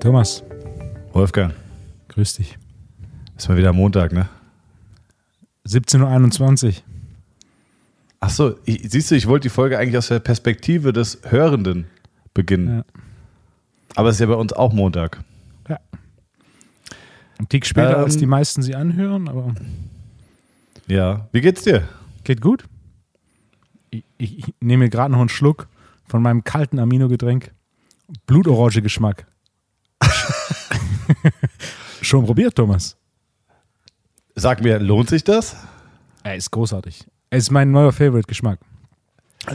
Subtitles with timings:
[0.00, 0.42] Thomas,
[1.12, 1.52] Wolfgang,
[2.08, 2.56] grüß dich.
[3.36, 4.28] ist mal wieder Montag, ne?
[5.66, 6.72] 17.21 Uhr.
[8.20, 11.86] Ach so, ich, siehst du, ich wollte die Folge eigentlich aus der Perspektive des Hörenden
[12.34, 12.78] beginnen.
[12.78, 12.84] Ja.
[13.96, 15.22] Aber es ist ja bei uns auch Montag.
[15.68, 15.78] Ja.
[17.38, 18.04] Ein Tick später, Ähm.
[18.04, 19.54] als die meisten sie anhören, aber
[20.86, 21.28] Ja.
[21.32, 21.86] Wie geht's dir?
[22.24, 22.64] geht gut.
[24.18, 25.68] Ich, ich, nehme gerade noch einen Schluck
[26.06, 27.52] von meinem kalten Amino-Getränk.
[28.26, 29.26] Blutorange-Geschmack.
[32.02, 32.96] Schon probiert, Thomas?
[34.34, 35.56] Sag mir, lohnt sich das?
[36.22, 37.06] Er ist großartig.
[37.30, 38.60] Er ist mein neuer Favorite-Geschmack.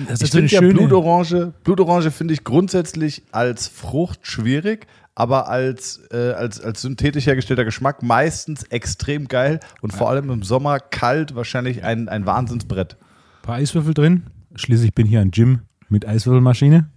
[0.07, 6.31] Das Ich finde ja Blutorange, Blutorange finde ich grundsätzlich als Frucht schwierig, aber als, äh,
[6.31, 11.83] als, als synthetisch hergestellter Geschmack meistens extrem geil und vor allem im Sommer kalt wahrscheinlich
[11.83, 12.97] ein, ein Wahnsinnsbrett.
[13.43, 14.23] Paar Eiswürfel drin.
[14.55, 16.89] Schließlich bin ich hier ein Gym mit Eiswürfelmaschine.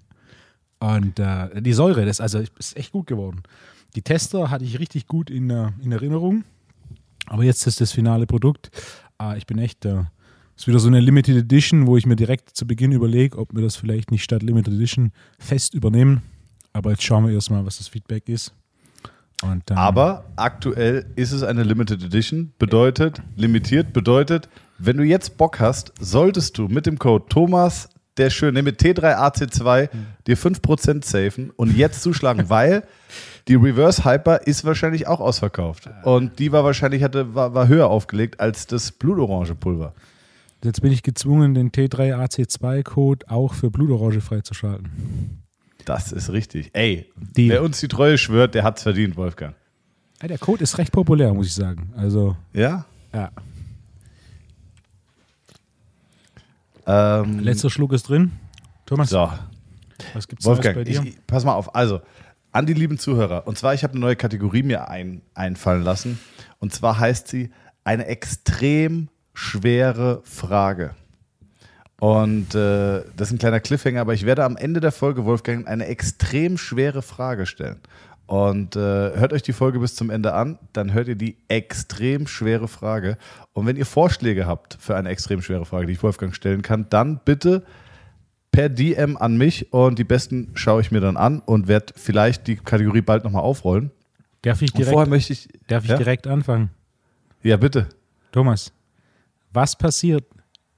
[0.78, 3.42] Und äh, die Säure, das also ist echt gut geworden.
[3.94, 6.44] Die Tester hatte ich richtig gut in, äh, in Erinnerung.
[7.26, 8.70] Aber jetzt ist das finale Produkt.
[9.20, 10.04] Äh, ich bin echt, äh,
[10.56, 13.62] ist wieder so eine Limited Edition, wo ich mir direkt zu Beginn überlege, ob wir
[13.62, 16.22] das vielleicht nicht statt Limited Edition fest übernehmen.
[16.72, 18.54] Aber jetzt schauen wir erstmal, was das Feedback ist.
[19.42, 25.36] Und, ähm, Aber aktuell ist es eine Limited Edition, bedeutet, limitiert, bedeutet, wenn du jetzt
[25.38, 29.88] Bock hast, solltest du mit dem Code Thomas, der schön, ne, mit T3AC2
[30.26, 32.82] dir 5% safen und jetzt zuschlagen, weil
[33.48, 35.88] die Reverse Hyper ist wahrscheinlich auch ausverkauft.
[36.02, 39.92] Und die war wahrscheinlich, hatte, war, war höher aufgelegt als das Blutorange Pulver.
[40.64, 44.88] jetzt bin ich gezwungen, den T3AC2-Code auch für Blutorange freizuschalten.
[45.84, 46.70] Das ist richtig.
[46.72, 49.54] Ey, Die- wer uns die Treue schwört, der hat's verdient, Wolfgang.
[50.20, 51.92] Ja, der Code ist recht populär, muss ich sagen.
[51.96, 52.86] Also, Ja?
[53.12, 53.30] ja.
[56.86, 58.32] Ähm, Letzter Schluck ist drin.
[58.86, 59.30] Thomas, so.
[60.14, 61.02] was gibt's Wolfgang, bei dir?
[61.02, 61.74] ich, pass mal auf.
[61.74, 62.00] Also,
[62.52, 63.46] an die lieben Zuhörer.
[63.46, 66.18] Und zwar, ich habe eine neue Kategorie mir ein, einfallen lassen.
[66.58, 67.50] Und zwar heißt sie
[67.84, 70.94] eine extrem schwere Frage.
[71.98, 75.66] Und äh, das ist ein kleiner Cliffhanger, aber ich werde am Ende der Folge, Wolfgang,
[75.66, 77.80] eine extrem schwere Frage stellen.
[78.26, 82.26] Und äh, hört euch die Folge bis zum Ende an, dann hört ihr die extrem
[82.26, 83.18] schwere Frage.
[83.52, 86.86] Und wenn ihr Vorschläge habt für eine extrem schwere Frage, die ich Wolfgang stellen kann,
[86.90, 87.64] dann bitte
[88.50, 92.46] per DM an mich und die besten schaue ich mir dann an und werde vielleicht
[92.48, 93.90] die Kategorie bald nochmal aufrollen.
[94.42, 95.48] darf ich Und vorher direkt, möchte ich.
[95.68, 95.96] darf ich ja?
[95.96, 96.70] direkt anfangen?
[97.42, 97.88] Ja, bitte.
[98.32, 98.72] Thomas,
[99.52, 100.24] was passiert,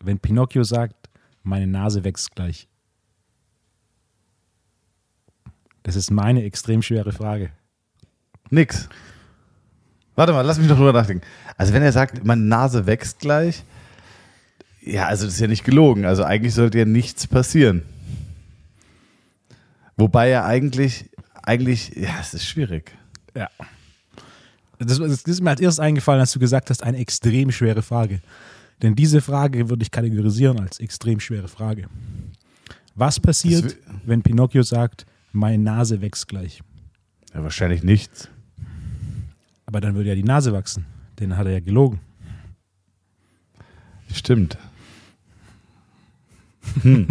[0.04, 1.08] wenn Pinocchio sagt,
[1.44, 2.68] meine Nase wächst gleich?
[5.88, 7.48] Das ist meine extrem schwere Frage.
[8.50, 8.90] Nix.
[10.16, 11.24] Warte mal, lass mich noch drüber nachdenken.
[11.56, 13.64] Also, wenn er sagt, meine Nase wächst gleich,
[14.82, 16.04] ja, also das ist ja nicht gelogen.
[16.04, 17.84] Also, eigentlich sollte ja nichts passieren.
[19.96, 21.08] Wobei er eigentlich,
[21.42, 22.92] eigentlich, ja, es ist schwierig.
[23.34, 23.48] Ja.
[24.78, 28.20] Das, das ist mir als erstes eingefallen, als du gesagt hast, eine extrem schwere Frage.
[28.82, 31.86] Denn diese Frage würde ich kategorisieren als extrem schwere Frage.
[32.94, 35.06] Was passiert, wenn Pinocchio sagt,
[35.38, 36.62] meine Nase wächst gleich?
[37.34, 38.28] Ja, wahrscheinlich nichts.
[39.66, 40.86] Aber dann würde ja die Nase wachsen.
[41.20, 42.00] Den hat er ja gelogen.
[44.12, 44.56] Stimmt.
[46.82, 47.08] Hm.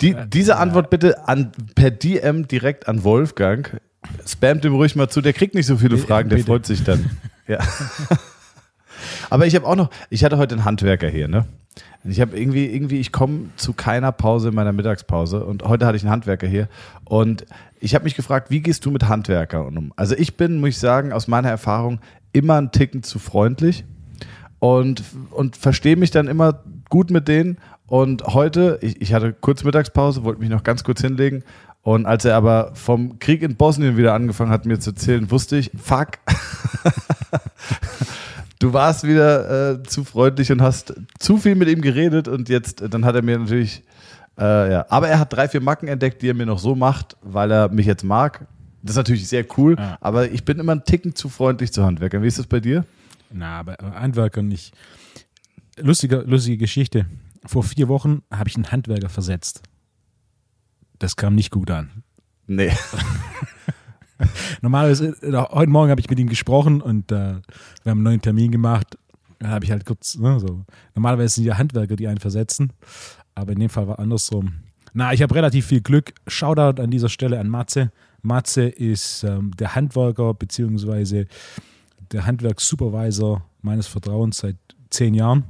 [0.00, 3.80] Die, diese Antwort bitte an, per DM direkt an Wolfgang.
[4.26, 7.10] Spamt ihm ruhig mal zu, der kriegt nicht so viele Fragen, der freut sich dann.
[7.48, 7.58] Ja.
[9.30, 11.46] Aber ich habe auch noch, ich hatte heute einen Handwerker hier, ne?
[12.04, 15.86] Und Ich habe irgendwie, irgendwie, ich komme zu keiner Pause in meiner Mittagspause und heute
[15.86, 16.68] hatte ich einen Handwerker hier
[17.04, 17.46] und
[17.80, 19.92] ich habe mich gefragt, wie gehst du mit Handwerkern um?
[19.96, 22.00] Also ich bin, muss ich sagen, aus meiner Erfahrung
[22.32, 23.84] immer einen Ticken zu freundlich
[24.58, 27.58] und, und verstehe mich dann immer gut mit denen.
[27.86, 31.44] Und heute, ich, ich hatte kurz Mittagspause, wollte mich noch ganz kurz hinlegen.
[31.82, 35.56] Und als er aber vom Krieg in Bosnien wieder angefangen hat, mir zu erzählen, wusste
[35.56, 36.08] ich, fuck,
[38.58, 42.28] du warst wieder äh, zu freundlich und hast zu viel mit ihm geredet.
[42.28, 43.82] Und jetzt, äh, dann hat er mir natürlich,
[44.38, 47.16] äh, ja, aber er hat drei, vier Macken entdeckt, die er mir noch so macht,
[47.22, 48.46] weil er mich jetzt mag.
[48.82, 49.98] Das ist natürlich sehr cool, Ja.
[50.00, 52.22] aber ich bin immer einen Ticken zu freundlich zu Handwerkern.
[52.22, 52.84] Wie ist das bei dir?
[53.32, 54.74] Na, aber Handwerker nicht.
[55.78, 57.06] Lustige, lustige Geschichte.
[57.44, 59.62] Vor vier Wochen habe ich einen Handwerker versetzt.
[60.98, 62.02] Das kam nicht gut an.
[62.46, 62.72] Nee.
[64.62, 68.22] Normalerweise, äh, heute Morgen habe ich mit ihm gesprochen und äh, wir haben einen neuen
[68.22, 68.98] Termin gemacht.
[69.38, 70.64] Dann habe ich halt kurz, ne, so.
[70.94, 72.72] Normalerweise sind ja Handwerker, die einen versetzen,
[73.34, 74.54] aber in dem Fall war andersrum.
[74.94, 76.14] Na, ich habe relativ viel Glück.
[76.26, 77.92] Shoutout an dieser Stelle an Matze.
[78.22, 81.26] Matze ist ähm, der Handwerker beziehungsweise
[82.12, 84.56] der Handwerkssupervisor meines Vertrauens seit
[84.88, 85.44] zehn Jahren.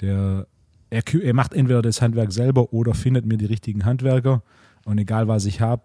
[0.00, 0.46] Der
[0.90, 4.42] er, er macht entweder das Handwerk selber oder findet mir die richtigen Handwerker.
[4.84, 5.82] Und egal was ich habe,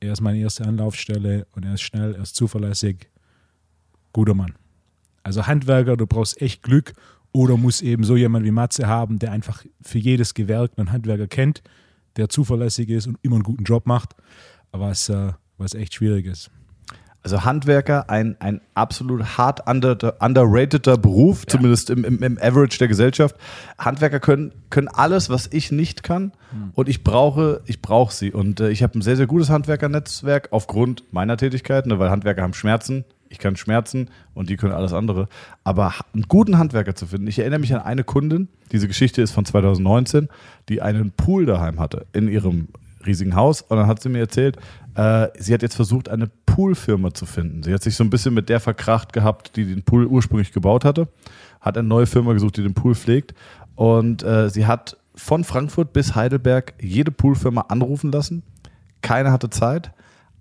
[0.00, 3.08] er ist meine erste Anlaufstelle und er ist schnell, er ist zuverlässig.
[4.12, 4.54] Guter Mann.
[5.22, 6.94] Also Handwerker, du brauchst echt Glück
[7.32, 11.28] oder muss eben so jemand wie Matze haben, der einfach für jedes Gewerk einen Handwerker
[11.28, 11.62] kennt,
[12.16, 14.16] der zuverlässig ist und immer einen guten Job macht,
[14.72, 16.50] was, äh, was echt schwierig ist.
[17.22, 22.88] Also Handwerker, ein, ein absolut hart under, underrateder Beruf, zumindest im, im, im Average der
[22.88, 23.36] Gesellschaft.
[23.78, 26.32] Handwerker können, können alles, was ich nicht kann
[26.74, 28.32] und ich brauche, ich brauche sie.
[28.32, 32.42] Und äh, ich habe ein sehr, sehr gutes Handwerkernetzwerk aufgrund meiner Tätigkeit, ne, weil Handwerker
[32.42, 35.28] haben Schmerzen, ich kann Schmerzen und die können alles andere.
[35.62, 39.32] Aber einen guten Handwerker zu finden, ich erinnere mich an eine Kundin, diese Geschichte ist
[39.32, 40.28] von 2019,
[40.68, 42.68] die einen Pool daheim hatte in ihrem
[43.06, 44.56] riesigen Haus und dann hat sie mir erzählt,
[44.94, 47.62] äh, sie hat jetzt versucht, eine Poolfirma zu finden.
[47.62, 50.84] Sie hat sich so ein bisschen mit der verkracht gehabt, die den Pool ursprünglich gebaut
[50.84, 51.08] hatte,
[51.60, 53.34] hat eine neue Firma gesucht, die den Pool pflegt
[53.74, 58.42] und äh, sie hat von Frankfurt bis Heidelberg jede Poolfirma anrufen lassen.
[59.02, 59.92] Keine hatte Zeit.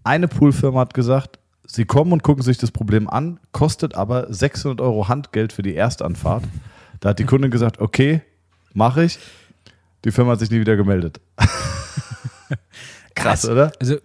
[0.03, 4.81] Eine Poolfirma hat gesagt, sie kommen und gucken sich das Problem an, kostet aber 600
[4.81, 6.43] Euro Handgeld für die Erstanfahrt.
[6.99, 8.21] Da hat die Kundin gesagt, okay,
[8.73, 9.19] mache ich.
[10.05, 11.19] Die Firma hat sich nie wieder gemeldet.
[13.15, 13.71] Krass, oder?
[13.79, 13.97] Also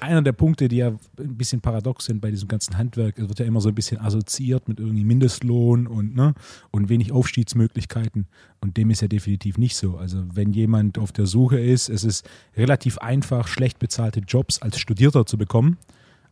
[0.00, 3.38] einer der Punkte, die ja ein bisschen paradox sind bei diesem ganzen Handwerk, es wird
[3.38, 6.34] ja immer so ein bisschen assoziiert mit irgendwie Mindestlohn und, ne,
[6.70, 8.26] und wenig Aufstiegsmöglichkeiten.
[8.60, 9.96] Und dem ist ja definitiv nicht so.
[9.96, 14.78] Also wenn jemand auf der Suche ist, es ist relativ einfach, schlecht bezahlte Jobs als
[14.78, 15.78] Studierter zu bekommen.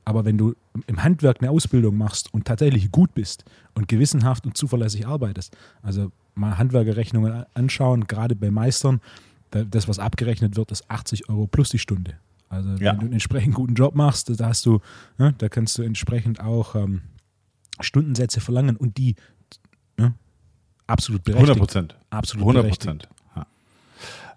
[0.05, 0.55] Aber wenn du
[0.87, 3.45] im Handwerk eine Ausbildung machst und tatsächlich gut bist
[3.75, 9.01] und gewissenhaft und zuverlässig arbeitest, also mal Handwerkerrechnungen anschauen, gerade bei Meistern,
[9.51, 12.15] das, was abgerechnet wird, ist 80 Euro plus die Stunde.
[12.49, 12.93] Also Ja.
[12.93, 14.81] wenn du einen entsprechend guten Job machst, da hast du,
[15.19, 17.03] ne, da kannst du entsprechend auch ähm,
[17.81, 19.17] Stundensätze verlangen und die
[19.97, 20.15] ne,
[20.87, 21.59] absolut 100 berechtigt.
[21.59, 21.97] Prozent.
[22.11, 22.85] Absolut 100 berechtigt.
[22.87, 23.09] Prozent.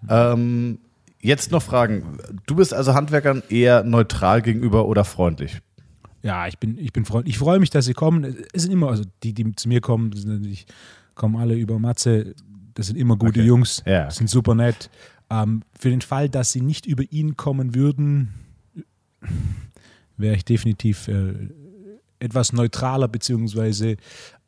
[0.08, 0.32] Ja.
[0.32, 0.78] Ähm,
[1.20, 2.18] jetzt noch Fragen.
[2.46, 5.60] Du bist also Handwerkern eher neutral gegenüber oder freundlich?
[6.22, 7.34] Ja, ich bin, ich bin freundlich.
[7.34, 8.36] Ich freue mich, dass sie kommen.
[8.52, 10.66] Es sind immer, also die, die zu mir kommen, sind natürlich,
[11.14, 12.34] kommen alle über Matze.
[12.74, 13.46] Das sind immer gute Okay.
[13.46, 13.82] Jungs.
[13.86, 14.10] Ja.
[14.10, 14.90] Sind super nett.
[15.30, 18.34] Ähm, für den Fall, dass sie nicht über ihn kommen würden,
[20.16, 21.32] wäre ich definitiv äh,
[22.18, 23.96] etwas neutraler, beziehungsweise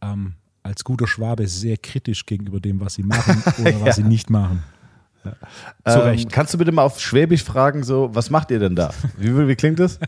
[0.00, 4.30] ähm, als guter Schwabe sehr kritisch gegenüber dem, was sie machen oder was sie nicht
[4.30, 4.62] machen.
[5.24, 5.30] Zu
[5.86, 6.30] Ähm, Recht.
[6.32, 8.92] Kannst du bitte mal auf Schwäbisch fragen, so, was macht ihr denn da?
[9.16, 9.98] Wie, wie klingt das?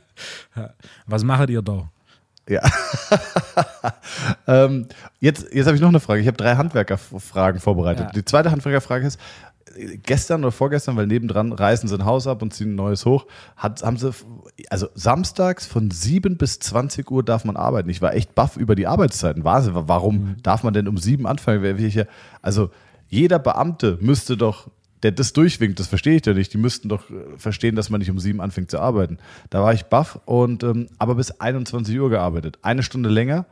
[1.07, 1.91] Was macht ihr da?
[2.49, 2.63] Ja.
[4.47, 4.87] ähm,
[5.21, 6.21] jetzt jetzt habe ich noch eine Frage.
[6.21, 8.07] Ich habe drei Handwerkerfragen vorbereitet.
[8.07, 8.13] Ja.
[8.13, 9.19] Die zweite Handwerkerfrage ist,
[10.03, 13.27] gestern oder vorgestern, weil nebendran reißen sie ein Haus ab und ziehen ein neues hoch,
[13.57, 14.11] hat, haben sie,
[14.71, 17.89] also samstags von 7 bis 20 Uhr darf man arbeiten.
[17.91, 19.45] Ich war echt baff über die Arbeitszeiten.
[19.45, 19.73] Wahnsinn.
[19.75, 22.07] Warum darf man denn um 7 anfangen?
[22.43, 22.71] Also
[23.09, 24.69] jeder Beamte müsste doch
[25.03, 26.53] der das durchwinkt, das verstehe ich ja nicht.
[26.53, 29.19] Die müssten doch äh, verstehen, dass man nicht um sieben anfängt zu arbeiten.
[29.51, 32.59] Da war ich baff und ähm, aber bis 21 Uhr gearbeitet.
[32.63, 33.47] Eine Stunde länger.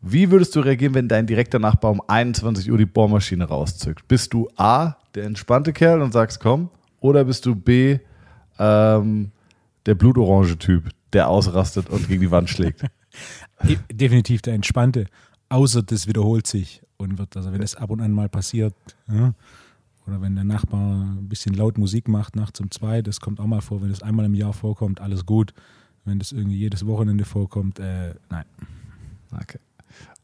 [0.00, 4.08] Wie würdest du reagieren, wenn dein direkter Nachbar um 21 Uhr die Bohrmaschine rauszückt?
[4.08, 6.70] Bist du A, der entspannte Kerl und sagst komm,
[7.00, 7.98] oder bist du B,
[8.58, 9.30] ähm,
[9.86, 12.84] der blutorange Typ, der ausrastet und gegen die Wand schlägt?
[13.62, 15.06] De- Definitiv der entspannte,
[15.50, 18.74] außer das wiederholt sich und wird, also wenn es ab und an mal passiert,
[19.08, 19.34] ja,
[20.06, 23.46] oder wenn der Nachbar ein bisschen laut Musik macht nachts um zwei, das kommt auch
[23.46, 25.54] mal vor, wenn das einmal im Jahr vorkommt, alles gut.
[26.04, 28.44] Wenn das irgendwie jedes Wochenende vorkommt, äh, nein.
[29.32, 29.58] Okay.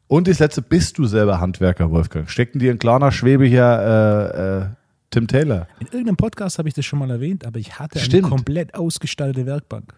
[0.08, 2.28] Und das letzte, bist du selber Handwerker, Wolfgang?
[2.28, 4.66] Stecken dir ein kleiner Schwebe hier äh, äh,
[5.10, 5.68] Tim Taylor?
[5.78, 8.28] In irgendeinem Podcast habe ich das schon mal erwähnt, aber ich hatte eine Stimmt.
[8.28, 9.94] komplett ausgestaltete Werkbank.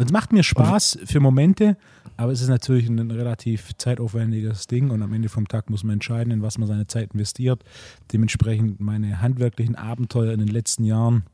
[0.00, 1.76] Und es macht mir Spaß für Momente,
[2.16, 5.92] aber es ist natürlich ein relativ zeitaufwendiges Ding und am Ende vom Tag muss man
[5.92, 7.62] entscheiden, in was man seine Zeit investiert.
[8.10, 11.24] Dementsprechend meine handwerklichen Abenteuer in den letzten Jahren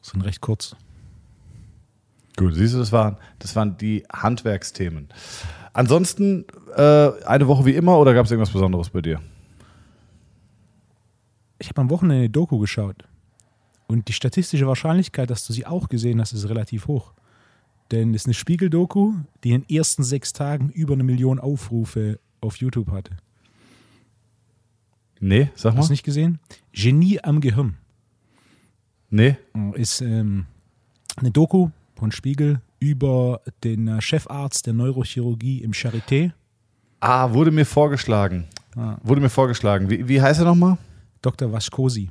[0.00, 0.74] sind recht kurz.
[2.38, 5.08] Gut, siehst du, das waren, das waren die Handwerksthemen.
[5.74, 9.20] Ansonsten äh, eine Woche wie immer oder gab es irgendwas Besonderes bei dir?
[11.58, 13.04] Ich habe am Wochenende eine Doku geschaut
[13.88, 17.12] und die statistische Wahrscheinlichkeit, dass du sie auch gesehen hast, ist relativ hoch.
[17.90, 22.20] Denn es ist eine Spiegel-Doku, die in den ersten sechs Tagen über eine Million Aufrufe
[22.40, 23.16] auf YouTube hatte.
[25.20, 25.80] Nee, sag mal.
[25.80, 26.38] Hast du nicht gesehen?
[26.72, 27.76] Genie am Gehirn
[29.10, 29.36] Nee.
[29.74, 30.44] ist ähm,
[31.16, 36.32] eine Doku von Spiegel über den äh, Chefarzt der Neurochirurgie im Charité,
[37.00, 38.44] Ah, wurde mir vorgeschlagen.
[38.76, 38.96] Ah.
[39.04, 39.88] Wurde mir vorgeschlagen.
[39.88, 40.78] Wie, wie heißt er nochmal?
[41.22, 41.50] Dr.
[41.52, 42.10] Vaskosi.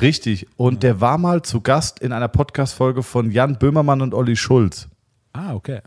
[0.00, 0.46] Richtig.
[0.56, 4.88] Und der war mal zu Gast in einer Podcast-Folge von Jan Böhmermann und Olli Schulz.
[5.32, 5.80] Ah, okay.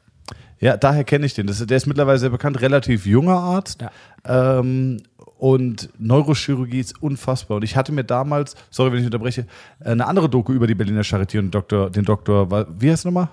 [0.59, 1.47] Ja, daher kenne ich den.
[1.47, 3.81] Das, der ist mittlerweile sehr bekannt, relativ junger Arzt.
[3.81, 4.59] Ja.
[4.59, 5.01] Ähm,
[5.37, 7.57] Und Neurochirurgie ist unfassbar.
[7.57, 9.47] Und ich hatte mir damals, sorry, wenn ich unterbreche,
[9.83, 12.47] eine andere Doku über die Berliner Charité und Doktor, den Doktor,
[12.79, 13.29] wie heißt er nochmal?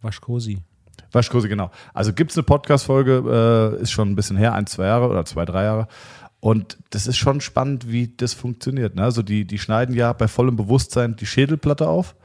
[0.00, 0.58] Waschkosi.
[1.12, 1.70] Waschkosi, genau.
[1.92, 5.26] Also gibt es eine Podcast-Folge, äh, ist schon ein bisschen her, ein, zwei Jahre oder
[5.26, 5.86] zwei, drei Jahre.
[6.40, 8.96] Und das ist schon spannend, wie das funktioniert.
[8.96, 9.02] Ne?
[9.02, 12.16] Also die, die schneiden ja bei vollem Bewusstsein die Schädelplatte auf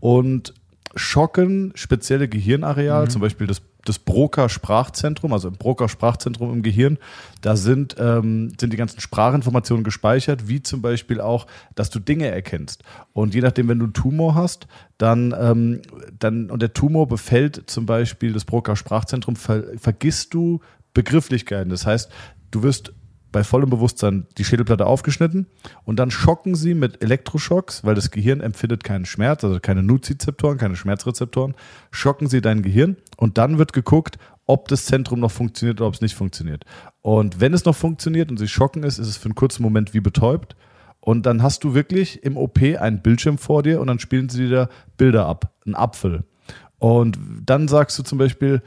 [0.00, 0.52] und
[0.94, 3.10] schocken spezielle Gehirnareal, mhm.
[3.10, 6.98] zum Beispiel das, das Broker Sprachzentrum, also im Broker Sprachzentrum im Gehirn,
[7.40, 12.26] da sind, ähm, sind die ganzen Sprachinformationen gespeichert, wie zum Beispiel auch, dass du Dinge
[12.26, 12.82] erkennst.
[13.14, 14.66] Und je nachdem, wenn du einen Tumor hast,
[14.98, 15.80] dann, ähm,
[16.18, 20.60] dann und der Tumor befällt zum Beispiel das Broker Sprachzentrum, ver, vergisst du
[20.92, 21.70] Begrifflichkeiten.
[21.70, 22.10] Das heißt,
[22.50, 22.92] du wirst
[23.32, 25.46] bei vollem Bewusstsein die Schädelplatte aufgeschnitten
[25.84, 30.58] und dann schocken sie mit Elektroschocks, weil das Gehirn empfindet keinen Schmerz, also keine Nuzizeptoren,
[30.58, 31.54] keine Schmerzrezeptoren,
[31.90, 35.94] schocken sie dein Gehirn und dann wird geguckt, ob das Zentrum noch funktioniert oder ob
[35.94, 36.64] es nicht funktioniert.
[37.00, 39.94] Und wenn es noch funktioniert und sie schocken ist, ist es für einen kurzen Moment
[39.94, 40.56] wie betäubt.
[41.00, 44.48] Und dann hast du wirklich im OP einen Bildschirm vor dir und dann spielen sie
[44.48, 46.24] dir Bilder ab, einen Apfel.
[46.78, 48.62] Und dann sagst du zum Beispiel,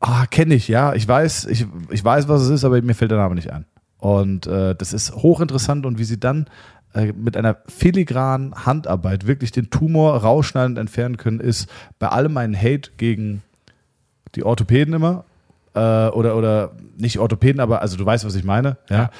[0.00, 3.10] ah, kenne ich, ja, ich weiß, ich, ich weiß, was es ist, aber mir fällt
[3.10, 3.64] der Name nicht ein.
[3.98, 6.46] Und äh, das ist hochinteressant und wie sie dann
[6.94, 12.32] äh, mit einer filigranen Handarbeit wirklich den Tumor rausschneiden und entfernen können, ist bei allem
[12.32, 13.42] mein Hate gegen
[14.34, 15.24] die Orthopäden immer.
[15.74, 18.78] Äh, oder, oder nicht Orthopäden, aber also du weißt, was ich meine.
[18.88, 19.10] Ja.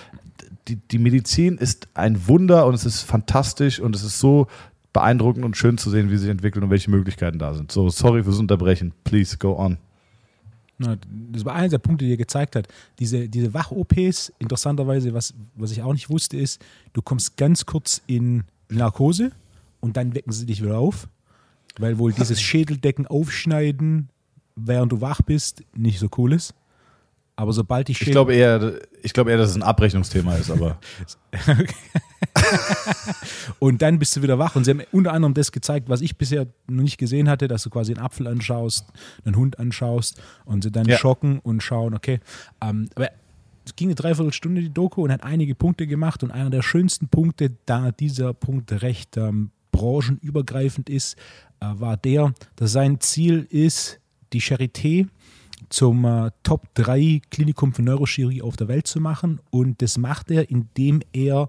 [0.69, 4.47] Die, die Medizin ist ein Wunder und es ist fantastisch und es ist so
[4.93, 7.73] beeindruckend und schön zu sehen, wie sie sich entwickeln und welche Möglichkeiten da sind.
[7.73, 8.93] So, sorry fürs Unterbrechen.
[9.05, 9.79] Please go on.
[10.79, 12.69] Das war einer der Punkte, die er gezeigt hat.
[12.99, 18.03] Diese, diese Wach-OPs, interessanterweise, was, was ich auch nicht wusste, ist, du kommst ganz kurz
[18.07, 19.33] in Narkose
[19.81, 21.09] und dann wecken sie dich wieder auf,
[21.79, 24.09] weil wohl dieses Schädeldecken aufschneiden,
[24.55, 26.55] während du wach bist, nicht so cool ist.
[27.35, 28.11] Aber sobald die Schädel.
[28.11, 30.79] Ich glaube eher, ich glaube eher, dass es ein Abrechnungsthema ist, aber.
[33.59, 34.57] und dann bist du wieder wach.
[34.57, 37.63] Und sie haben unter anderem das gezeigt, was ich bisher noch nicht gesehen hatte, dass
[37.63, 38.87] du quasi einen Apfel anschaust,
[39.25, 40.97] einen Hund anschaust und sie dann ja.
[40.97, 42.21] schocken und schauen, okay.
[42.61, 43.11] Ähm, aber
[43.65, 46.23] es ging eine Dreiviertelstunde die Doku und hat einige Punkte gemacht.
[46.23, 51.17] Und einer der schönsten Punkte, da dieser Punkt recht ähm, branchenübergreifend ist,
[51.61, 54.01] äh, war der, dass sein Ziel ist,
[54.33, 55.07] die Charité
[55.69, 59.41] zum äh, Top 3 Klinikum für Neurochirurgie auf der Welt zu machen.
[59.51, 61.49] Und das macht er, indem er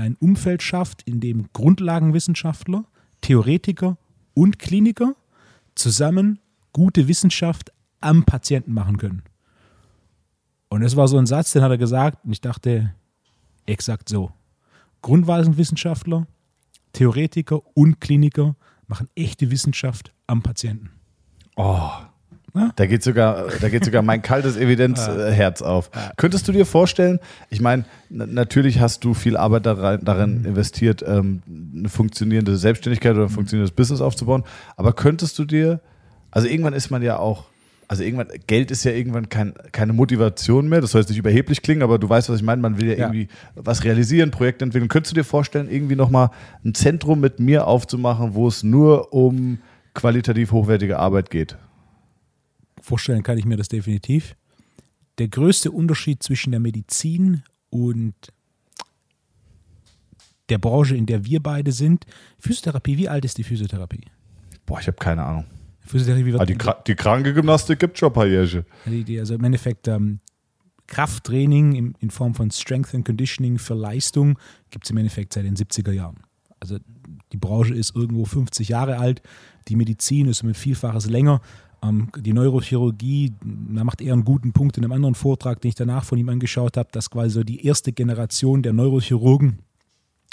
[0.00, 2.84] ein Umfeld schafft, in dem Grundlagenwissenschaftler,
[3.20, 3.98] Theoretiker
[4.34, 5.14] und Kliniker
[5.74, 6.38] zusammen
[6.72, 9.22] gute Wissenschaft am Patienten machen können.
[10.68, 12.94] Und das war so ein Satz, den hat er gesagt, und ich dachte,
[13.66, 14.32] exakt so.
[15.02, 16.26] Grundlagenwissenschaftler,
[16.92, 20.90] Theoretiker und Kliniker machen echte Wissenschaft am Patienten.
[21.56, 21.90] Oh,
[22.52, 22.72] Ne?
[22.74, 25.90] Da geht sogar, da geht sogar mein kaltes Evidenzherz auf.
[26.16, 30.46] Könntest du dir vorstellen, ich meine, natürlich hast du viel Arbeit darin, darin mhm.
[30.46, 31.42] investiert, ähm,
[31.76, 34.44] eine funktionierende Selbstständigkeit oder ein funktionierendes Business aufzubauen,
[34.76, 35.80] aber könntest du dir,
[36.30, 37.44] also irgendwann ist man ja auch,
[37.86, 41.62] also irgendwann, Geld ist ja irgendwann kein, keine Motivation mehr, das soll jetzt nicht überheblich
[41.62, 42.98] klingen, aber du weißt, was ich meine, man will ja, ja.
[43.06, 44.88] irgendwie was realisieren, Projekte entwickeln.
[44.88, 46.30] Könntest du dir vorstellen, irgendwie nochmal
[46.64, 49.58] ein Zentrum mit mir aufzumachen, wo es nur um
[49.94, 51.56] qualitativ hochwertige Arbeit geht?
[52.80, 54.36] Vorstellen kann ich mir das definitiv.
[55.18, 58.14] Der größte Unterschied zwischen der Medizin und
[60.48, 62.04] der Branche, in der wir beide sind,
[62.38, 64.06] Physiotherapie, wie alt ist die Physiotherapie?
[64.66, 65.46] Boah, ich habe keine Ahnung.
[65.80, 68.64] Physiotherapie wird ah, die, die kranke Gymnastik gibt schon ein paar Jährchen.
[69.18, 70.20] Also im Endeffekt ähm,
[70.86, 74.38] Krafttraining in, in, Form von Strength and Conditioning für Leistung
[74.70, 76.20] gibt es im Endeffekt seit den 70er Jahren.
[76.58, 76.78] Also
[77.32, 79.22] die Branche ist irgendwo 50 Jahre alt,
[79.68, 81.40] die Medizin ist um ein Vielfaches länger.
[81.82, 86.04] Die Neurochirurgie, da macht er einen guten Punkt in einem anderen Vortrag, den ich danach
[86.04, 89.60] von ihm angeschaut habe, dass quasi so die erste Generation der Neurochirurgen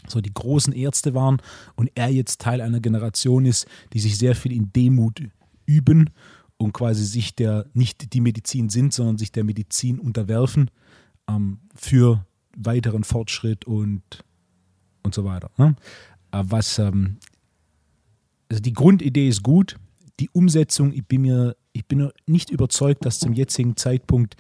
[0.08, 1.42] so die großen Ärzte waren
[1.76, 5.22] und er jetzt Teil einer Generation ist, die sich sehr viel in Demut
[5.66, 6.10] üben
[6.58, 10.70] und quasi sich der nicht die Medizin sind, sondern sich der Medizin unterwerfen
[11.30, 12.26] ähm, für
[12.56, 14.02] weiteren Fortschritt und,
[15.04, 15.50] und so weiter.
[15.58, 15.76] Ne?
[16.32, 17.18] Äh, was ähm,
[18.50, 19.78] also die Grundidee ist gut,
[20.20, 24.36] die Umsetzung, ich bin mir, ich bin nicht überzeugt, dass zum jetzigen Zeitpunkt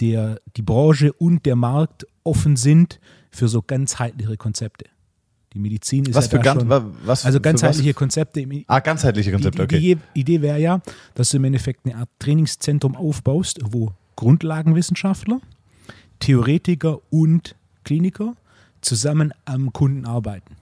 [0.00, 3.00] der, die Branche und der Markt offen sind
[3.30, 4.86] für so ganzheitliche Konzepte.
[5.52, 8.46] Die Medizin ist was ja für ganz, schon, was also ganzheitliche Konzepte.
[8.68, 9.78] Ah, ganzheitliche Konzepte, okay.
[9.78, 10.80] Die, die Idee wäre ja,
[11.14, 15.40] dass du im Endeffekt eine Art Trainingszentrum aufbaust, wo Grundlagenwissenschaftler,
[16.20, 18.34] Theoretiker und Kliniker
[18.80, 20.56] zusammen am Kunden arbeiten.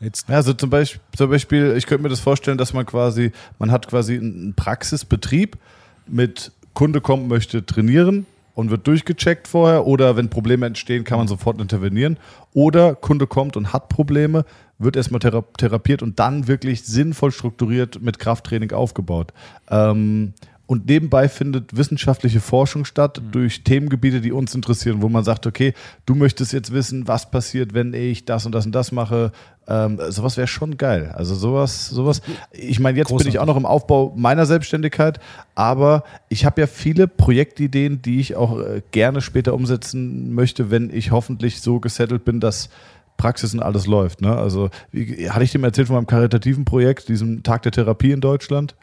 [0.00, 3.70] Jetzt also zum Beispiel, zum Beispiel, ich könnte mir das vorstellen, dass man quasi, man
[3.70, 5.58] hat quasi einen Praxisbetrieb
[6.06, 11.28] mit Kunde kommt, möchte trainieren und wird durchgecheckt vorher oder wenn Probleme entstehen, kann man
[11.28, 12.18] sofort intervenieren.
[12.54, 14.46] Oder Kunde kommt und hat Probleme,
[14.78, 19.34] wird erstmal thera therapiert und dann wirklich sinnvoll strukturiert mit Krafttraining aufgebaut.
[19.68, 20.32] Ähm,
[20.70, 23.32] und nebenbei findet wissenschaftliche Forschung statt mhm.
[23.32, 25.74] durch Themengebiete, die uns interessieren, wo man sagt, okay,
[26.06, 29.32] du möchtest jetzt wissen, was passiert, wenn ich das und das und das mache.
[29.66, 31.12] Ähm, sowas wäre schon geil.
[31.12, 32.22] Also sowas, sowas.
[32.52, 33.24] Ich meine, jetzt Großartig.
[33.24, 35.18] bin ich auch noch im Aufbau meiner Selbstständigkeit,
[35.56, 40.90] aber ich habe ja viele Projektideen, die ich auch äh, gerne später umsetzen möchte, wenn
[40.94, 42.70] ich hoffentlich so gesettelt bin, dass
[43.16, 44.20] Praxis und alles läuft.
[44.20, 44.36] Ne?
[44.36, 48.12] Also, wie, hatte ich dir mal erzählt von meinem karitativen Projekt, diesem Tag der Therapie
[48.12, 48.76] in Deutschland?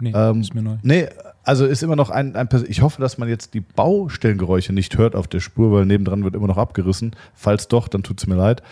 [0.00, 0.76] Nee, ähm, ist mir neu.
[0.82, 1.08] Nee,
[1.44, 5.14] also ist immer noch ein, ein Ich hoffe, dass man jetzt die Baustellengeräusche nicht hört
[5.14, 7.14] auf der Spur, weil nebendran wird immer noch abgerissen.
[7.34, 8.62] Falls doch, dann tut es mir leid.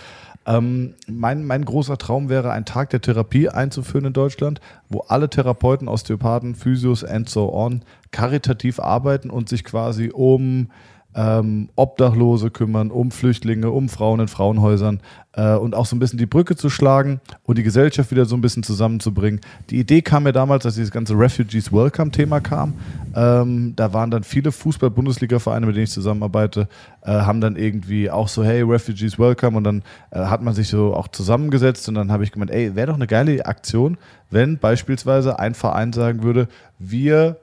[0.44, 5.30] Ähm, mein, mein großer Traum wäre, einen Tag der Therapie einzuführen in Deutschland, wo alle
[5.30, 10.68] Therapeuten, Osteopathen, Physios and so on karitativ arbeiten und sich quasi um
[11.14, 15.00] ähm, Obdachlose kümmern, um Flüchtlinge, um Frauen in Frauenhäusern
[15.34, 18.36] äh, und auch so ein bisschen die Brücke zu schlagen und die Gesellschaft wieder so
[18.36, 19.40] ein bisschen zusammenzubringen.
[19.70, 22.74] Die Idee kam mir damals, als dieses ganze Refugees Welcome-Thema kam.
[23.14, 26.68] Ähm, da waren dann viele Fußball-Bundesliga-Vereine, mit denen ich zusammenarbeite,
[27.02, 30.68] äh, haben dann irgendwie auch so, hey, Refugees Welcome und dann äh, hat man sich
[30.68, 33.98] so auch zusammengesetzt und dann habe ich gemeint, ey, wäre doch eine geile Aktion,
[34.30, 37.36] wenn beispielsweise ein Verein sagen würde, wir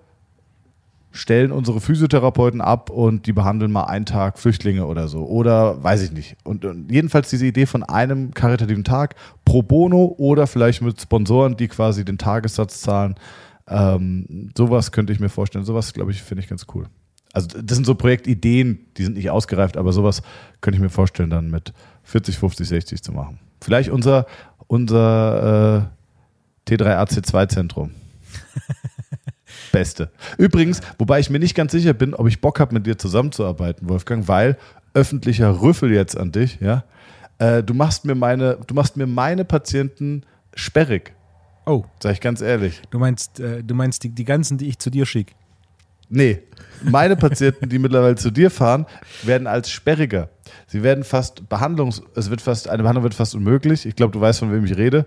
[1.11, 5.25] stellen unsere Physiotherapeuten ab und die behandeln mal einen Tag Flüchtlinge oder so.
[5.25, 6.37] Oder weiß ich nicht.
[6.43, 11.57] Und, und, jedenfalls diese Idee von einem karitativen Tag pro bono oder vielleicht mit Sponsoren,
[11.57, 13.15] die quasi den Tagessatz zahlen.
[13.67, 15.65] Ähm, sowas könnte ich mir vorstellen.
[15.65, 16.85] Sowas, glaube ich, finde ich ganz cool.
[17.33, 20.21] Also das sind so Projektideen, die sind nicht ausgereift, aber sowas
[20.61, 21.73] könnte ich mir vorstellen, dann mit
[22.03, 23.39] 40, 50, 60 zu machen.
[23.61, 24.25] Vielleicht unser,
[24.67, 25.87] unser
[26.67, 27.91] äh, T3AC2-Zentrum.
[29.71, 30.11] Beste.
[30.37, 33.89] Übrigens, wobei ich mir nicht ganz sicher bin, ob ich Bock habe, mit dir zusammenzuarbeiten,
[33.89, 34.57] Wolfgang, weil
[34.93, 36.83] öffentlicher Rüffel jetzt an dich, ja.
[37.37, 40.23] Äh, du machst mir meine, du machst mir meine Patienten
[40.55, 41.13] sperrig.
[41.65, 41.85] Oh.
[42.01, 42.81] Sag ich ganz ehrlich.
[42.89, 45.33] Du meinst, äh, du meinst die, die ganzen, die ich zu dir schicke?
[46.09, 46.41] Nee.
[46.81, 48.85] Meine Patienten, die mittlerweile zu dir fahren,
[49.23, 50.29] werden als sperriger.
[50.65, 53.85] Sie werden fast Behandlungs, es wird fast, eine Behandlung wird fast unmöglich.
[53.85, 55.05] Ich glaube, du weißt, von wem ich rede.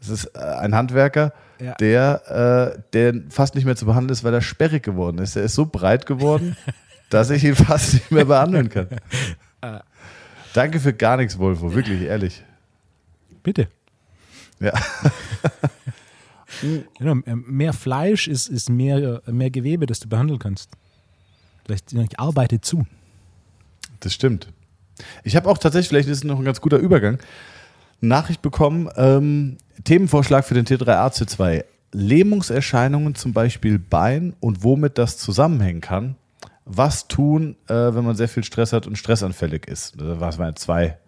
[0.00, 1.74] Es ist äh, ein Handwerker ja.
[1.74, 5.36] der, äh, der fast nicht mehr zu behandeln ist, weil er sperrig geworden ist.
[5.36, 6.56] Er ist so breit geworden,
[7.10, 8.88] dass ich ihn fast nicht mehr behandeln kann.
[9.60, 9.82] Ah.
[10.54, 12.42] Danke für gar nichts, Wolfo, wirklich ehrlich.
[13.42, 13.68] Bitte.
[14.60, 14.72] Ja.
[16.98, 20.70] genau, mehr Fleisch ist, ist mehr, mehr Gewebe, das du behandeln kannst.
[21.64, 22.86] Vielleicht ich arbeite zu.
[24.00, 24.48] Das stimmt.
[25.24, 27.18] Ich habe auch tatsächlich, vielleicht ist es noch ein ganz guter Übergang,
[28.08, 31.64] Nachricht bekommen, ähm, Themenvorschlag für den T3AC2.
[31.92, 36.16] Lähmungserscheinungen, zum Beispiel Bein und womit das zusammenhängen kann.
[36.64, 40.00] Was tun, äh, wenn man sehr viel Stress hat und stressanfällig ist?
[40.00, 40.98] Das waren zwei,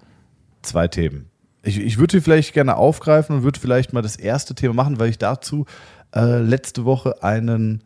[0.63, 1.31] zwei Themen.
[1.63, 5.09] Ich, ich würde vielleicht gerne aufgreifen und würde vielleicht mal das erste Thema machen, weil
[5.09, 5.65] ich dazu
[6.15, 7.83] äh, letzte Woche einen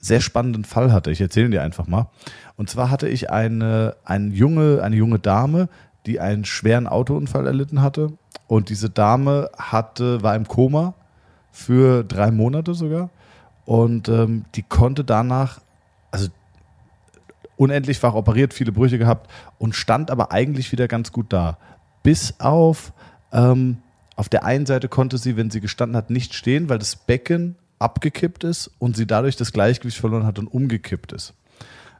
[0.00, 1.10] sehr spannenden Fall hatte.
[1.10, 2.10] Ich erzähle dir einfach mal.
[2.56, 5.68] Und zwar hatte ich eine, eine, junge, eine junge Dame,
[6.06, 8.12] die einen schweren Autounfall erlitten hatte
[8.48, 10.94] und diese Dame hatte, war im Koma
[11.52, 13.10] für drei Monate sogar.
[13.64, 15.60] Und ähm, die konnte danach,
[16.10, 16.28] also
[17.56, 21.58] unendlichfach operiert, viele Brüche gehabt und stand aber eigentlich wieder ganz gut da.
[22.02, 22.94] Bis auf,
[23.32, 23.78] ähm,
[24.16, 27.56] auf der einen Seite konnte sie, wenn sie gestanden hat, nicht stehen, weil das Becken
[27.78, 31.34] abgekippt ist und sie dadurch das Gleichgewicht verloren hat und umgekippt ist.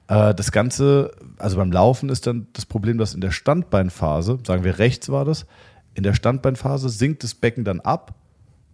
[0.08, 4.64] Äh, das Ganze, also beim Laufen ist dann das Problem, dass in der Standbeinphase, sagen
[4.64, 5.44] wir rechts war das,
[5.98, 8.14] in der Standbeinphase sinkt das Becken dann ab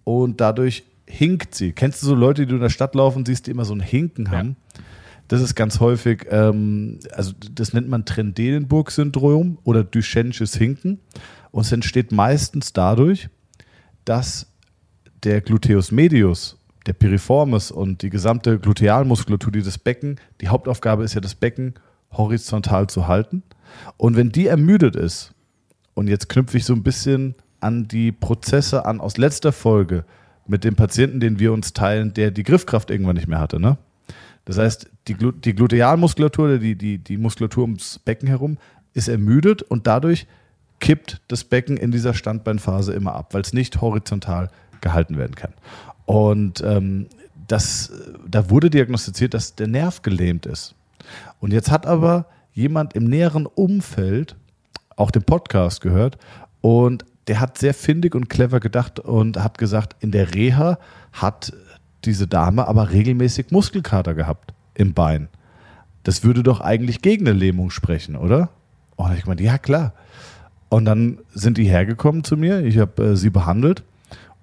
[0.05, 1.73] und dadurch hinkt sie.
[1.73, 3.81] Kennst du so Leute, die du in der Stadt laufen siehst, die immer so ein
[3.81, 4.57] Hinken haben?
[4.75, 4.83] Ja.
[5.29, 11.01] Das ist ganz häufig, ähm, also das nennt man Trendelenburg-Syndrom oder Duchenne'sches Hinken.
[11.51, 13.31] Und es entsteht meistens dadurch,
[14.05, 14.53] dass
[15.23, 21.15] der Gluteus medius, der Piriformis und die gesamte Glutealmuskulatur, die das Becken, die Hauptaufgabe ist
[21.15, 21.73] ja, das Becken
[22.13, 23.43] horizontal zu halten.
[23.97, 25.34] Und wenn die ermüdet ist,
[25.95, 30.05] und jetzt knüpfe ich so ein bisschen an die Prozesse an aus letzter Folge
[30.47, 33.59] mit dem Patienten, den wir uns teilen, der die Griffkraft irgendwann nicht mehr hatte.
[33.59, 33.79] Ne?
[34.45, 38.59] Das heißt, die, Glu die Glutealmuskulatur, die, die, die Muskulatur ums Becken herum,
[38.93, 40.27] ist ermüdet und dadurch
[40.81, 45.55] kippt das Becken in dieser Standbeinphase immer ab, weil es nicht horizontal gehalten werden kann.
[46.05, 47.07] Und ähm,
[47.49, 47.93] das,
[48.29, 50.75] da wurde diagnostiziert, dass der Nerv gelähmt ist.
[51.41, 54.37] Und jetzt hat aber jemand im näheren Umfeld
[54.97, 56.19] auch den Podcast gehört
[56.61, 60.79] und der hat sehr findig und clever gedacht und hat gesagt, in der Reha
[61.13, 61.53] hat
[62.05, 65.29] diese Dame aber regelmäßig Muskelkater gehabt im Bein.
[66.03, 68.51] das würde doch eigentlich gegen eine Lähmung sprechen, oder?
[68.97, 69.95] Und ich meinte, ja klar.
[70.69, 73.83] Und dann sind die hergekommen zu mir, ich habe äh, sie behandelt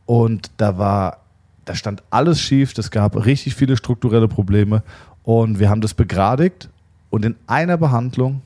[0.06, 1.20] und da war,
[1.66, 4.82] da stand alles schief, es gab richtig viele strukturelle Probleme
[5.24, 6.70] und wir haben das begradigt
[7.10, 8.42] und in einer Behandlung,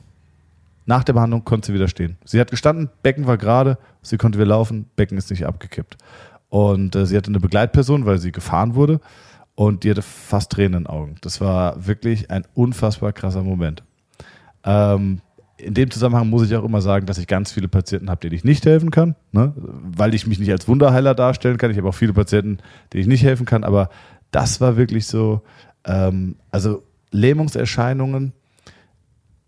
[0.86, 2.16] nach der Behandlung konnte sie wieder stehen.
[2.24, 5.98] Sie hat gestanden, Becken war gerade, sie konnte wieder laufen, Becken ist nicht abgekippt.
[6.48, 9.00] Und äh, sie hatte eine Begleitperson, weil sie gefahren wurde
[9.56, 11.16] und die hatte fast Tränen in den Augen.
[11.22, 13.82] Das war wirklich ein unfassbar krasser Moment.
[14.64, 15.20] Ähm,
[15.56, 18.34] in dem Zusammenhang muss ich auch immer sagen, dass ich ganz viele Patienten habe, denen
[18.34, 19.54] ich nicht helfen kann, ne?
[19.56, 21.70] weil ich mich nicht als Wunderheiler darstellen kann.
[21.70, 22.58] Ich habe auch viele Patienten,
[22.92, 23.88] denen ich nicht helfen kann, aber
[24.30, 25.42] das war wirklich so,
[25.84, 28.34] ähm, also Lähmungserscheinungen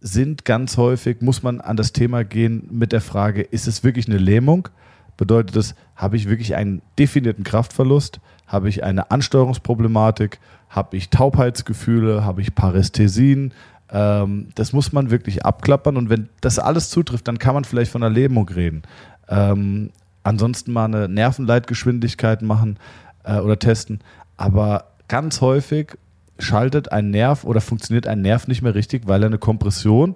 [0.00, 4.08] sind ganz häufig, muss man an das Thema gehen mit der Frage, ist es wirklich
[4.08, 4.68] eine Lähmung?
[5.16, 8.20] Bedeutet das, habe ich wirklich einen definierten Kraftverlust?
[8.46, 10.38] Habe ich eine Ansteuerungsproblematik?
[10.68, 12.24] Habe ich Taubheitsgefühle?
[12.24, 13.52] Habe ich Parästhesien?
[13.90, 17.90] Ähm, das muss man wirklich abklappern und wenn das alles zutrifft, dann kann man vielleicht
[17.90, 18.82] von einer Lähmung reden.
[19.28, 19.90] Ähm,
[20.22, 22.78] ansonsten mal eine Nervenleitgeschwindigkeit machen
[23.24, 24.00] äh, oder testen.
[24.36, 25.98] Aber ganz häufig
[26.38, 30.14] schaltet ein Nerv oder funktioniert ein Nerv nicht mehr richtig, weil er eine Kompression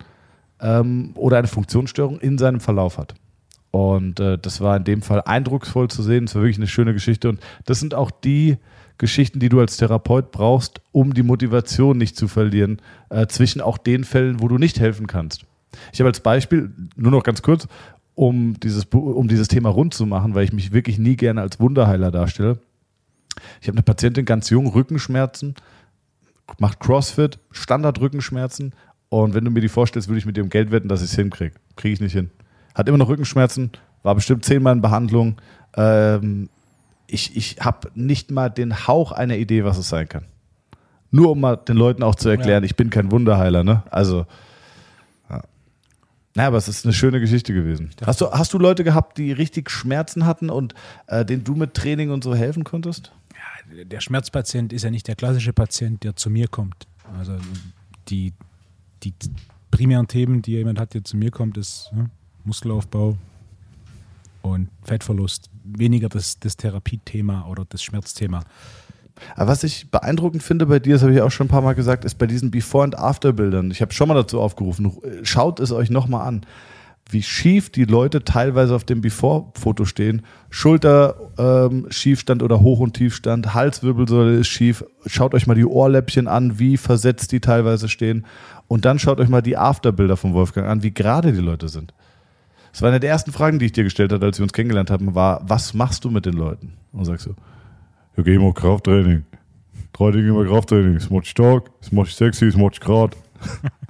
[0.61, 3.15] ähm, oder eine Funktionsstörung in seinem Verlauf hat.
[3.71, 6.25] Und äh, das war in dem Fall eindrucksvoll zu sehen.
[6.25, 7.31] Es war wirklich eine schöne Geschichte.
[7.31, 8.59] Und das sind auch die
[8.99, 13.79] Geschichten, die du als Therapeut brauchst, um die Motivation nicht zu verlieren, äh, zwischen auch
[13.79, 15.47] den Fällen, wo du nicht helfen kannst.
[15.93, 17.67] Ich habe als Beispiel, nur noch ganz kurz,
[18.15, 21.59] um dieses, um dieses Thema rund zu machen, weil ich mich wirklich nie gerne als
[21.59, 22.59] Wunderheiler darstelle.
[23.63, 25.55] Ich habe eine Patientin ganz jung, Rückenschmerzen,
[26.59, 28.75] macht CrossFit, Standard-Rückenschmerzen.
[29.09, 31.17] Und wenn du mir die vorstellst, würde ich mit um Geld wetten, dass ich es
[31.17, 31.55] hinkriege.
[31.77, 32.31] Kriege ich nicht hin.
[32.75, 33.71] Hat immer noch Rückenschmerzen,
[34.03, 35.37] war bestimmt zehnmal in Behandlung.
[35.77, 36.49] Ähm,
[37.07, 40.25] ich ich habe nicht mal den Hauch einer Idee, was es sein kann.
[41.11, 42.67] Nur um mal den Leuten auch zu erklären, ja.
[42.67, 43.65] ich bin kein Wunderheiler.
[43.65, 43.83] Ne?
[43.91, 44.25] Also,
[45.29, 45.43] ja.
[46.35, 47.91] Naja, aber es ist eine schöne Geschichte gewesen.
[48.07, 50.75] Hast du, hast du Leute gehabt, die richtig Schmerzen hatten und
[51.09, 53.13] äh, denen du mit Training und so helfen konntest?
[53.71, 56.87] Der Schmerzpatient ist ja nicht der klassische Patient, der zu mir kommt.
[57.19, 57.37] Also
[58.09, 58.33] die,
[59.03, 59.13] die
[59.71, 62.11] primären Themen, die jemand hat, der zu mir kommt, ist ne,
[62.45, 63.17] Muskelaufbau
[64.43, 65.51] und Fettverlust.
[65.65, 68.45] Weniger das, das Therapiethema oder das Schmerzthema.
[69.37, 71.75] Aber was ich beeindruckend finde bei dir, das habe ich auch schon ein paar Mal
[71.75, 73.71] gesagt, ist bei diesen Before- und After-Bildern.
[73.71, 76.47] Ich habe schon mal dazu aufgerufen, schaut es euch nochmal an
[77.13, 80.23] wie schief die Leute teilweise auf dem Before-Foto stehen.
[80.51, 84.85] Schulter ähm, Schiefstand oder Hoch- und Tiefstand, Halswirbelsäule ist schief.
[85.07, 88.27] Schaut euch mal die Ohrläppchen an, wie versetzt die teilweise stehen.
[88.69, 91.93] Und dann schaut euch mal die Afterbilder von Wolfgang an, wie gerade die Leute sind.
[92.73, 94.91] Das war eine der ersten Fragen, die ich dir gestellt habe, als wir uns kennengelernt
[94.91, 96.73] haben, war, was machst du mit den Leuten?
[96.93, 97.35] Und sagst du,
[98.17, 99.25] ja, geh mal Krafttraining.
[99.93, 100.95] Drei Dinge immer Krafttraining.
[100.95, 103.17] Das macht stark, das macht sexy, das macht gerade.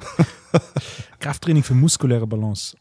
[1.21, 2.77] Krafttraining für muskuläre Balance.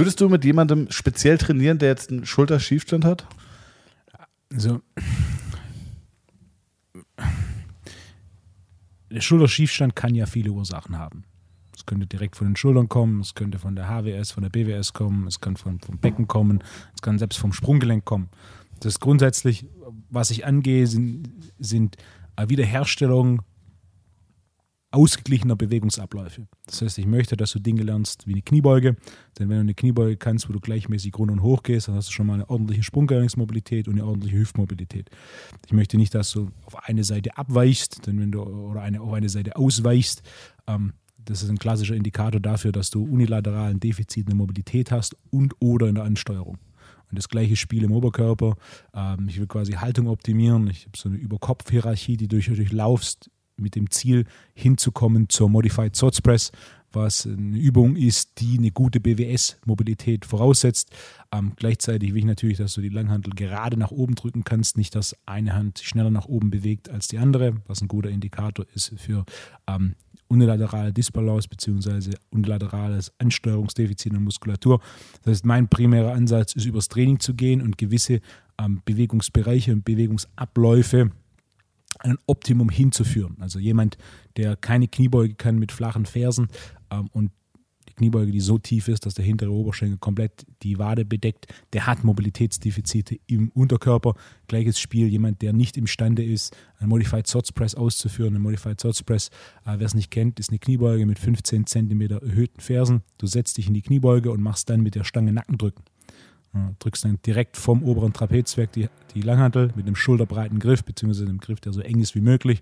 [0.00, 3.26] Würdest du mit jemandem speziell trainieren, der jetzt einen Schulterschiefstand hat?
[4.50, 4.80] Also,
[9.10, 11.24] der Schulterschiefstand kann ja viele Ursachen haben.
[11.76, 14.94] Es könnte direkt von den Schultern kommen, es könnte von der HWS, von der BWS
[14.94, 18.30] kommen, es kann von, vom Becken kommen, es kann selbst vom Sprunggelenk kommen.
[18.80, 19.66] Das ist grundsätzlich,
[20.08, 21.98] was ich angehe, sind, sind
[22.42, 23.42] Wiederherstellung
[24.90, 26.46] ausgeglichener Bewegungsabläufe.
[26.66, 28.96] Das heißt, ich möchte, dass du Dinge lernst wie eine Kniebeuge,
[29.38, 32.08] denn wenn du eine Kniebeuge kannst, wo du gleichmäßig runter und hoch gehst, dann hast
[32.08, 35.10] du schon mal eine ordentliche Sprunggelenksmobilität und eine ordentliche Hüftmobilität.
[35.66, 39.12] Ich möchte nicht, dass du auf eine Seite abweichst, denn wenn du oder eine, auf
[39.12, 40.22] eine Seite ausweichst,
[40.66, 40.92] ähm,
[41.24, 45.14] das ist ein klassischer Indikator dafür, dass du unilateral ein Defizit in der Mobilität hast
[45.30, 46.58] und oder in der Ansteuerung.
[47.10, 48.56] Und das gleiche Spiel im Oberkörper.
[48.94, 50.68] Ähm, ich will quasi Haltung optimieren.
[50.68, 56.20] Ich habe so eine Überkopf-Hierarchie, die du durchlaufst mit dem Ziel hinzukommen zur Modified Source
[56.20, 56.52] Press,
[56.92, 60.90] was eine Übung ist, die eine gute BWS-Mobilität voraussetzt.
[61.32, 64.94] Ähm, gleichzeitig will ich natürlich, dass du die Langhantel gerade nach oben drücken kannst, nicht,
[64.94, 68.92] dass eine Hand schneller nach oben bewegt als die andere, was ein guter Indikator ist
[68.96, 69.24] für
[69.68, 69.94] ähm,
[70.28, 72.16] unilaterale Disbalance bzw.
[72.30, 74.80] unilaterales Ansteuerungsdefizit in Muskulatur.
[75.22, 78.20] Das heißt, mein primärer Ansatz ist, übers Training zu gehen und gewisse
[78.58, 81.10] ähm, Bewegungsbereiche und Bewegungsabläufe
[82.02, 83.36] ein Optimum hinzuführen.
[83.40, 83.98] Also jemand,
[84.36, 86.48] der keine Kniebeuge kann mit flachen Fersen
[86.90, 87.30] ähm, und
[87.88, 91.86] die Kniebeuge, die so tief ist, dass der hintere Oberschenkel komplett die Wade bedeckt, der
[91.86, 94.14] hat Mobilitätsdefizite im Unterkörper.
[94.46, 98.36] Gleiches Spiel, jemand, der nicht imstande ist, einen Modified Swords Press auszuführen.
[98.36, 99.28] Ein Modified Swords Press,
[99.66, 103.02] äh, wer es nicht kennt, ist eine Kniebeuge mit 15 cm erhöhten Fersen.
[103.18, 105.84] Du setzt dich in die Kniebeuge und machst dann mit der Stange Nackendrücken.
[106.80, 111.38] Drückst dann direkt vom oberen Trapezwerk die, die Langhantel mit einem schulterbreiten Griff, beziehungsweise einem
[111.38, 112.60] Griff, der so eng ist wie möglich.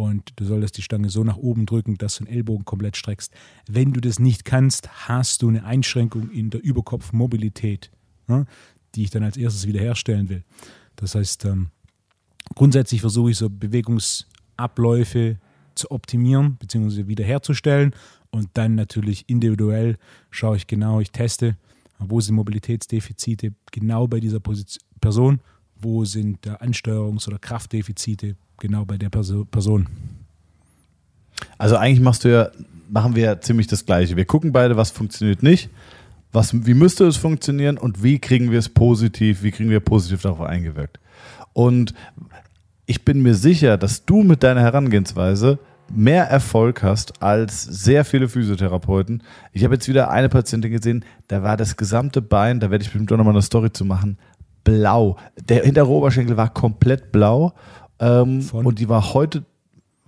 [0.00, 3.32] und du solltest die Stange so nach oben drücken, dass du den Ellbogen komplett streckst.
[3.68, 7.90] Wenn du das nicht kannst, hast du eine Einschränkung in der Überkopfmobilität,
[8.28, 8.44] ja,
[8.94, 10.42] die ich dann als erstes wiederherstellen will.
[10.96, 11.68] Das heißt, ähm,
[12.54, 15.38] grundsätzlich versuche ich so Bewegungsabläufe
[15.74, 17.06] zu optimieren bzw.
[17.06, 17.94] wiederherzustellen
[18.30, 19.98] und dann natürlich individuell
[20.30, 21.56] schaue ich genau, ich teste,
[22.00, 25.40] wo sind Mobilitätsdefizite genau bei dieser Position, Person,
[25.80, 29.86] wo sind Ansteuerungs- oder Kraftdefizite genau bei der Person.
[31.58, 32.50] Also eigentlich machst du ja,
[32.90, 34.16] machen wir ja ziemlich das Gleiche.
[34.16, 35.70] Wir gucken beide, was funktioniert nicht,
[36.32, 40.22] was, wie müsste es funktionieren und wie kriegen wir es positiv, wie kriegen wir positiv
[40.22, 41.00] darauf eingewirkt.
[41.52, 41.94] Und
[42.86, 45.58] ich bin mir sicher, dass du mit deiner Herangehensweise
[45.90, 49.22] mehr Erfolg hast als sehr viele Physiotherapeuten.
[49.52, 52.90] Ich habe jetzt wieder eine Patientin gesehen, da war das gesamte Bein, da werde ich
[52.90, 54.18] bestimmt auch nochmal eine Story zu machen,
[54.64, 55.16] blau.
[55.48, 57.52] Der hintere Oberschenkel war komplett blau
[57.98, 59.44] ähm, und die war heute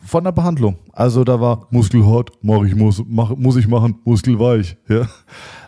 [0.04, 0.76] von der Behandlung.
[0.92, 4.76] Also da war Muskelhart, mach ich, muss, mach, muss ich machen, Muskelweich.
[4.88, 5.08] Ja.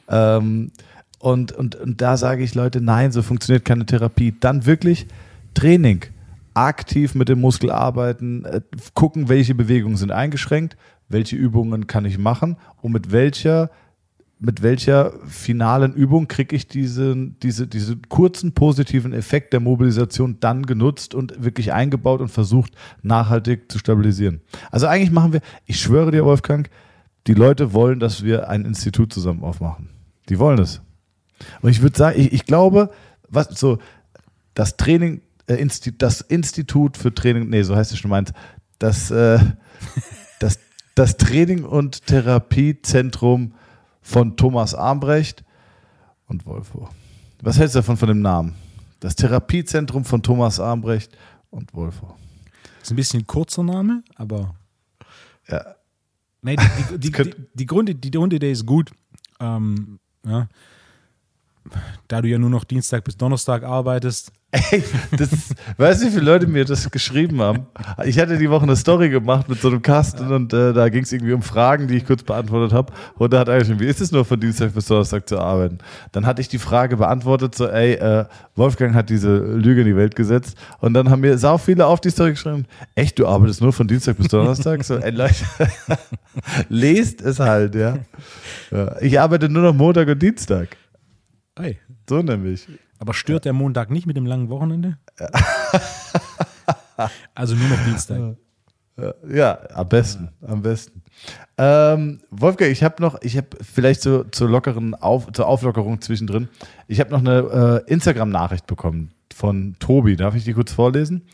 [0.09, 0.70] Ähm,
[1.18, 4.35] und, und, und da sage ich Leute, nein, so funktioniert keine Therapie.
[4.38, 5.07] Dann wirklich
[5.55, 6.05] Training
[6.55, 8.61] aktiv mit dem Muskel arbeiten, äh,
[8.95, 10.77] gucken, welche Bewegungen sind eingeschränkt,
[11.09, 13.71] welche Übungen kann ich machen und mit welcher
[14.40, 20.67] mit welcher finalen Übung kriege ich diesen, diese, diese kurzen positiven Effekt der Mobilisation dann
[20.67, 24.43] genutzt und wirklich eingebaut und versucht, nachhaltig zu stabilisieren.
[24.71, 26.69] Also eigentlich machen wir, ich schwöre dir, Wolfgang,
[27.27, 29.88] die Leute wollen, dass wir ein Institut zusammen aufmachen.
[30.29, 30.83] Die wollen es.
[31.62, 32.90] Und ich würde sagen, ich, ich glaube,
[33.29, 33.79] was so
[34.53, 35.67] das Training äh,
[35.99, 38.33] das Institut für Training, nee, so heißt es schon meins,
[38.79, 39.39] das, äh,
[40.41, 40.59] das,
[40.95, 43.55] das Training- und Therapiezentrum
[44.01, 45.45] von Thomas Armbrecht
[46.27, 46.89] und Wolfo.
[47.43, 48.55] Was hältst du davon von dem Namen?
[49.01, 51.17] Das Therapiezentrum von Thomas Armbrecht
[51.51, 52.15] und Wolfo.
[52.79, 54.55] Das ist ein bisschen ein kurzer Name, aber.
[55.49, 55.75] Ja.
[56.43, 58.93] Nee, die, die, die, die, Grund, die Grundidee ist gut.
[59.41, 60.49] Ähm, ja.
[62.09, 65.31] Da du ja nur noch Dienstag bis Donnerstag arbeitest, Ey, das,
[65.79, 67.67] weißt du, wie viele Leute mir das geschrieben haben?
[68.05, 71.03] Ich hatte die Woche eine Story gemacht mit so einem Kasten und äh, da ging
[71.03, 72.93] es irgendwie um Fragen, die ich kurz beantwortet habe.
[73.17, 75.79] Und da hat einer geschrieben, wie ist es nur von Dienstag bis Donnerstag zu arbeiten?
[76.12, 79.97] Dann hatte ich die Frage beantwortet, so, ey, äh, Wolfgang hat diese Lüge in die
[79.97, 80.57] Welt gesetzt.
[80.79, 83.88] Und dann haben mir sau viele auf die Story geschrieben, echt, du arbeitest nur von
[83.88, 84.85] Dienstag bis Donnerstag?
[84.85, 85.35] So, ey, Leute,
[86.69, 87.99] lest es halt, ja.
[88.71, 89.01] ja.
[89.01, 90.77] Ich arbeite nur noch Montag und Dienstag.
[91.59, 91.79] Hey.
[92.09, 92.69] So nämlich.
[93.05, 94.97] Aber stört der Montag nicht mit dem langen Wochenende?
[97.35, 98.37] also nur noch Dienstag.
[99.29, 101.03] Ja, am besten, am besten.
[101.59, 106.49] Ähm, Wolfgang, ich habe noch, ich habe vielleicht so zur lockeren Auf, zur Auflockerung zwischendrin.
[106.88, 110.17] Ich habe noch eine äh, Instagram-Nachricht bekommen von Tobi.
[110.17, 111.27] Darf ich die kurz vorlesen?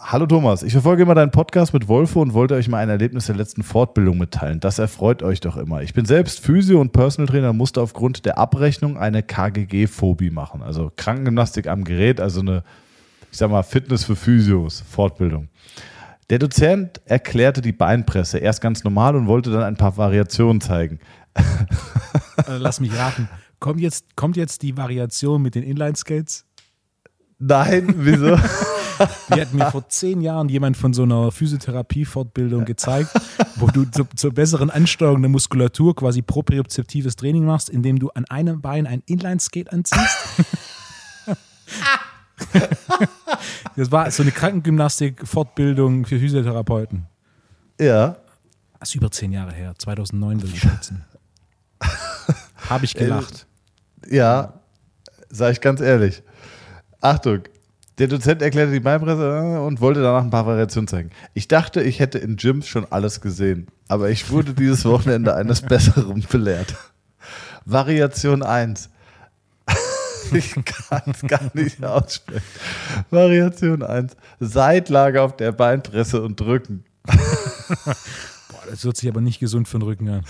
[0.00, 3.26] Hallo Thomas, ich verfolge immer deinen Podcast mit Wolfo und wollte euch mal ein Erlebnis
[3.26, 4.60] der letzten Fortbildung mitteilen.
[4.60, 5.82] Das erfreut euch doch immer.
[5.82, 10.62] Ich bin selbst Physio- und Personal Trainer, musste aufgrund der Abrechnung eine KGG-Phobie machen.
[10.62, 12.62] Also Krankengymnastik am Gerät, also eine,
[13.32, 15.48] ich sag mal, Fitness für Physios, Fortbildung.
[16.30, 21.00] Der Dozent erklärte die Beinpresse erst ganz normal und wollte dann ein paar Variationen zeigen.
[22.46, 23.28] Äh, lass mich raten.
[23.58, 26.46] Kommt jetzt, kommt jetzt die Variation mit den Inline-Skates?
[27.40, 28.38] Nein, wieso?
[29.34, 33.10] Die hat mir vor zehn Jahren jemand von so einer Physiotherapie-Fortbildung gezeigt,
[33.56, 38.24] wo du zu, zur besseren Ansteuerung der Muskulatur quasi propriozeptives Training machst, indem du an
[38.26, 40.16] einem Bein ein Inline-Skate anziehst.
[43.76, 47.06] das war so eine Krankengymnastik-Fortbildung für Physiotherapeuten.
[47.80, 48.16] Ja.
[48.80, 51.04] Das ist über zehn Jahre her, 2009 würde ich schätzen.
[52.68, 53.46] Habe ich gelacht.
[54.08, 54.60] Ja,
[55.30, 56.22] sage ich ganz ehrlich.
[57.00, 57.42] Achtung,
[57.98, 61.10] der Dozent erklärte die Beinpresse äh, und wollte danach ein paar Variationen zeigen.
[61.34, 65.60] Ich dachte, ich hätte in Gyms schon alles gesehen, aber ich wurde dieses Wochenende eines
[65.68, 66.74] Besseren belehrt.
[67.64, 68.90] Variation 1.
[70.32, 72.42] ich kann es gar nicht aussprechen.
[73.10, 74.16] Variation 1.
[74.40, 76.84] Seitlage auf der Beinpresse und drücken.
[78.70, 80.22] Das hört sich aber nicht gesund für den Rücken an.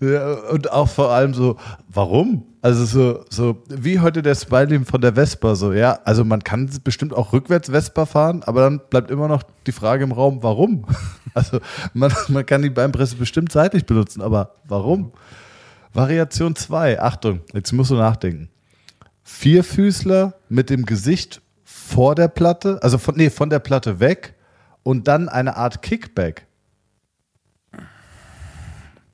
[0.00, 1.56] Ja, und auch vor allem so,
[1.88, 2.44] warum?
[2.60, 5.98] Also so, so wie heute der Smiley von der Vespa, so, ja.
[6.04, 10.04] Also man kann bestimmt auch rückwärts Vespa fahren, aber dann bleibt immer noch die Frage
[10.04, 10.86] im Raum, warum?
[11.34, 11.60] Also
[11.94, 15.12] man, man kann die Beinpresse bestimmt seitlich benutzen, aber warum?
[15.94, 18.50] Variation 2, Achtung, jetzt musst du nachdenken.
[19.22, 24.34] Vierfüßler mit dem Gesicht vor der Platte, also von, nee, von der Platte weg
[24.82, 26.46] und dann eine Art Kickback.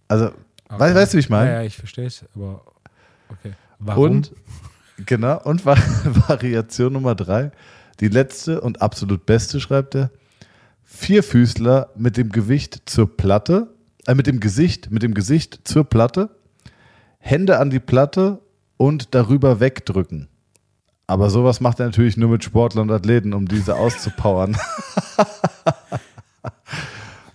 [0.09, 0.35] Also, okay.
[0.69, 1.51] weißt, weißt du, wie ich meine?
[1.51, 2.63] Ja, ja, ich verstehe es, aber
[3.29, 3.53] okay.
[3.79, 4.11] Warum?
[4.11, 4.33] Und,
[5.07, 7.53] genau, und Variation Nummer drei,
[8.01, 10.11] die letzte und absolut beste, schreibt er,
[10.85, 13.75] Vierfüßler mit dem Gewicht zur Platte,
[14.07, 16.31] äh, mit dem Gesicht, mit dem Gesicht zur Platte,
[17.19, 18.41] Hände an die Platte
[18.79, 20.29] und darüber wegdrücken.
[21.07, 24.57] Aber sowas macht er natürlich nur mit Sportlern und Athleten, um diese auszupowern.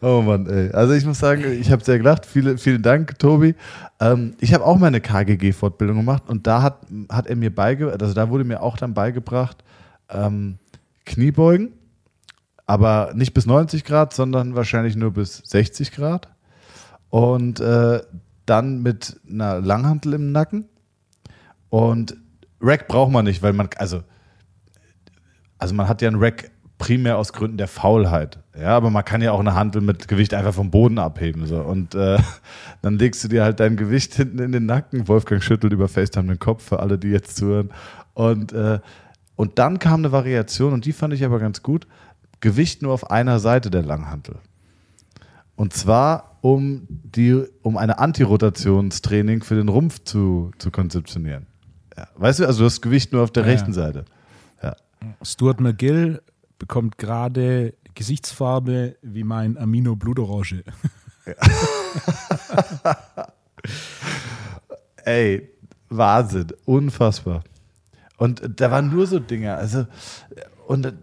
[0.04, 0.72] oh Mann, ey.
[0.72, 2.26] Also ich muss sagen, ich habe sehr gelacht.
[2.26, 3.56] Viele, vielen Dank, Tobi.
[4.00, 8.14] Ähm, ich habe auch meine KGG-Fortbildung gemacht und da hat, hat er mir beigebracht, also
[8.14, 9.64] da wurde mir auch dann beigebracht,
[10.10, 10.60] ähm,
[11.06, 11.74] Kniebeugen,
[12.66, 16.30] aber nicht bis 90 Grad, sondern wahrscheinlich nur bis 60 Grad.
[17.10, 18.02] Und äh,
[18.46, 20.66] dann mit einer Langhantel im Nacken.
[21.70, 22.18] Und
[22.62, 24.04] Rack braucht man nicht, weil man, also,
[25.58, 26.52] also man hat ja einen Rack
[26.84, 28.40] primär aus Gründen der Faulheit.
[28.60, 31.46] Ja, aber man kann ja auch eine Hantel mit Gewicht einfach vom Boden abheben.
[31.46, 31.62] So.
[31.62, 32.18] Und äh,
[32.82, 35.08] dann legst du dir halt dein Gewicht hinten in den Nacken.
[35.08, 37.70] Wolfgang schüttelt über FaceTime den Kopf für alle, die jetzt zuhören.
[38.14, 38.80] Und, äh,
[39.38, 41.88] und dann kam eine Variation und die fand ich aber ganz gut.
[42.42, 44.36] Gewicht nur auf einer Seite der Langhantel.
[45.56, 51.48] Und zwar, um, die, um eine Antirotationstraining für den Rumpf zu, zu konzeptionieren.
[51.96, 52.10] Ja.
[52.18, 53.76] Weißt du, also du hast Gewicht nur auf der Ja, rechten ja.
[53.76, 54.06] Seite.
[55.22, 56.22] Stuart McGill
[56.64, 60.64] bekommt gerade Gesichtsfarbe wie mein Amino Blutorange.
[65.04, 65.50] Ey,
[65.90, 67.44] Wahnsinn, unfassbar.
[68.16, 69.56] Und da waren nur so Dinge.
[69.56, 69.86] Also,
[70.68, 70.94] und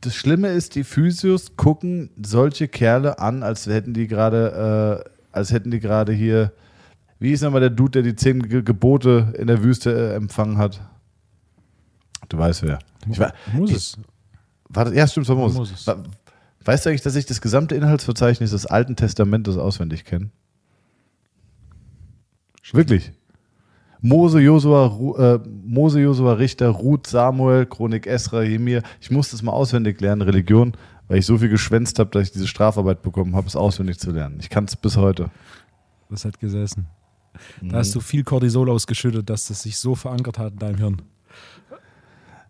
[0.00, 5.50] das Schlimme ist, die Physios gucken solche Kerle an, als hätten die gerade, äh, als
[5.50, 6.52] hätten die gerade hier,
[7.18, 10.56] wie ist nochmal der Dude, der die zehn Ge Gebote in der Wüste äh, empfangen
[10.56, 10.80] hat?
[12.28, 12.78] Du weißt wer.
[13.10, 13.98] Ich war, Moses.
[14.74, 15.56] War das, ja, stimmt, war Moses.
[15.58, 15.86] Moses.
[15.86, 16.02] Wa-
[16.66, 20.30] Weißt du eigentlich, dass ich das gesamte Inhaltsverzeichnis des Alten Testamentes auswendig kenne?
[22.72, 23.12] Wirklich.
[24.00, 24.86] Mose, Josua,
[25.18, 28.82] äh, Mose, Josua, Richter, Ruth, Samuel, Chronik, Esra, Jemir.
[29.00, 30.72] Ich musste es mal auswendig lernen, Religion,
[31.08, 34.10] weil ich so viel geschwänzt habe, dass ich diese Strafarbeit bekommen habe, es auswendig zu
[34.10, 34.38] lernen.
[34.40, 35.30] Ich kann es bis heute.
[36.10, 36.86] Das hat gesessen.
[37.60, 37.70] Mhm.
[37.70, 41.02] Da hast du viel Cortisol ausgeschüttet, dass das sich so verankert hat in deinem Hirn.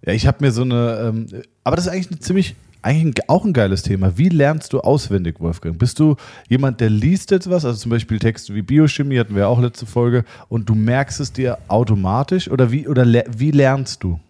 [0.07, 3.29] Ja, ich habe mir so eine, ähm, aber das ist eigentlich eine ziemlich, eigentlich ein,
[3.29, 4.19] auch ein geiles Thema.
[4.19, 5.79] Wie lernst du auswendig, Wolfgang?
[5.79, 6.17] Bist du
[6.49, 9.87] jemand, der liest jetzt was, also zum Beispiel Texte wie Biochemie, hatten wir auch letzte
[9.87, 14.21] Folge, und du merkst es dir automatisch oder wie, oder le wie lernst du?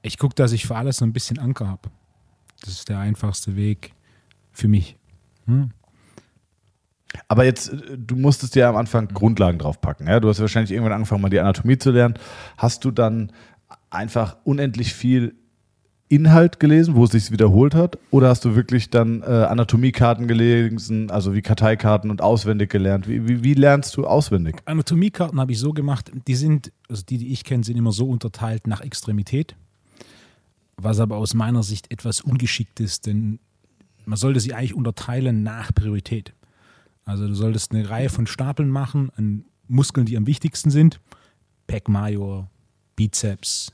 [0.00, 1.90] Ich gucke, dass ich für alles so ein bisschen Anker habe.
[2.62, 3.92] Das ist der einfachste Weg
[4.52, 4.96] für mich.
[5.46, 5.70] Hm?
[7.28, 10.06] Aber jetzt, äh, du musstest dir am Anfang Grundlagen draufpacken.
[10.06, 10.20] Ja?
[10.20, 12.14] Du hast wahrscheinlich irgendwann angefangen, mal die Anatomie zu lernen.
[12.56, 13.32] Hast du dann
[13.92, 15.34] einfach unendlich viel
[16.08, 17.98] Inhalt gelesen, wo es sich wiederholt hat?
[18.10, 23.08] Oder hast du wirklich dann äh, Anatomiekarten gelesen, also wie Karteikarten und auswendig gelernt?
[23.08, 24.56] Wie, wie, wie lernst du auswendig?
[24.66, 28.06] Anatomiekarten habe ich so gemacht, die sind, also die, die ich kenne, sind immer so
[28.06, 29.56] unterteilt nach Extremität,
[30.76, 33.38] was aber aus meiner Sicht etwas ungeschickt ist, denn
[34.04, 36.34] man sollte sie eigentlich unterteilen nach Priorität.
[37.06, 41.00] Also du solltest eine Reihe von Stapeln machen an Muskeln, die am wichtigsten sind.
[41.66, 42.50] Pec Major,
[42.96, 43.72] Bizeps,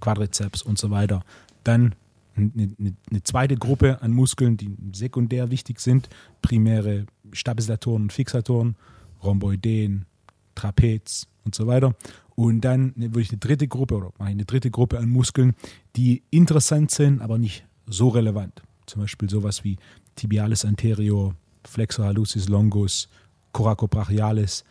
[0.00, 1.22] Quadrizeps und so weiter.
[1.64, 1.94] Dann
[2.36, 6.08] eine, eine, eine zweite Gruppe an Muskeln, die sekundär wichtig sind.
[6.42, 8.76] Primäre Stabilisatoren und Fixatoren,
[9.22, 10.06] Rhomboideen,
[10.54, 11.94] Trapez und so weiter.
[12.34, 15.54] Und dann würde ich eine dritte Gruppe oder mache eine dritte Gruppe an Muskeln,
[15.96, 18.62] die interessant sind, aber nicht so relevant.
[18.84, 19.78] Zum Beispiel sowas wie
[20.16, 23.08] Tibialis anterior, Flexor hallucis longus,
[23.52, 24.64] Coracobrachialis.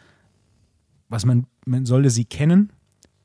[1.10, 2.72] Was man, man sollte sie kennen,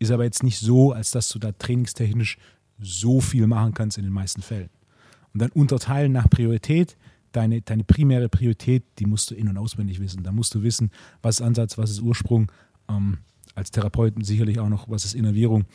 [0.00, 2.38] ist aber jetzt nicht so, als dass du da trainingstechnisch
[2.80, 4.70] so viel machen kannst in den meisten Fällen.
[5.32, 6.96] Und dann unterteilen nach Priorität.
[7.32, 10.24] Deine, deine primäre Priorität, die musst du in- und auswendig wissen.
[10.24, 10.90] Da musst du wissen,
[11.22, 12.50] was ist Ansatz, was ist Ursprung.
[12.88, 13.18] Ähm,
[13.54, 15.66] als Therapeuten sicherlich auch noch, was ist Innervierung.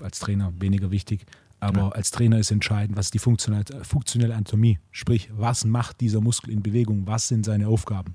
[0.00, 1.26] Als Trainer weniger wichtig.
[1.58, 4.78] Aber als Trainer ist entscheidend, was ist die funktionelle, funktionelle Anatomie.
[4.92, 7.06] Sprich, was macht dieser Muskel in Bewegung?
[7.06, 8.14] Was sind seine Aufgaben?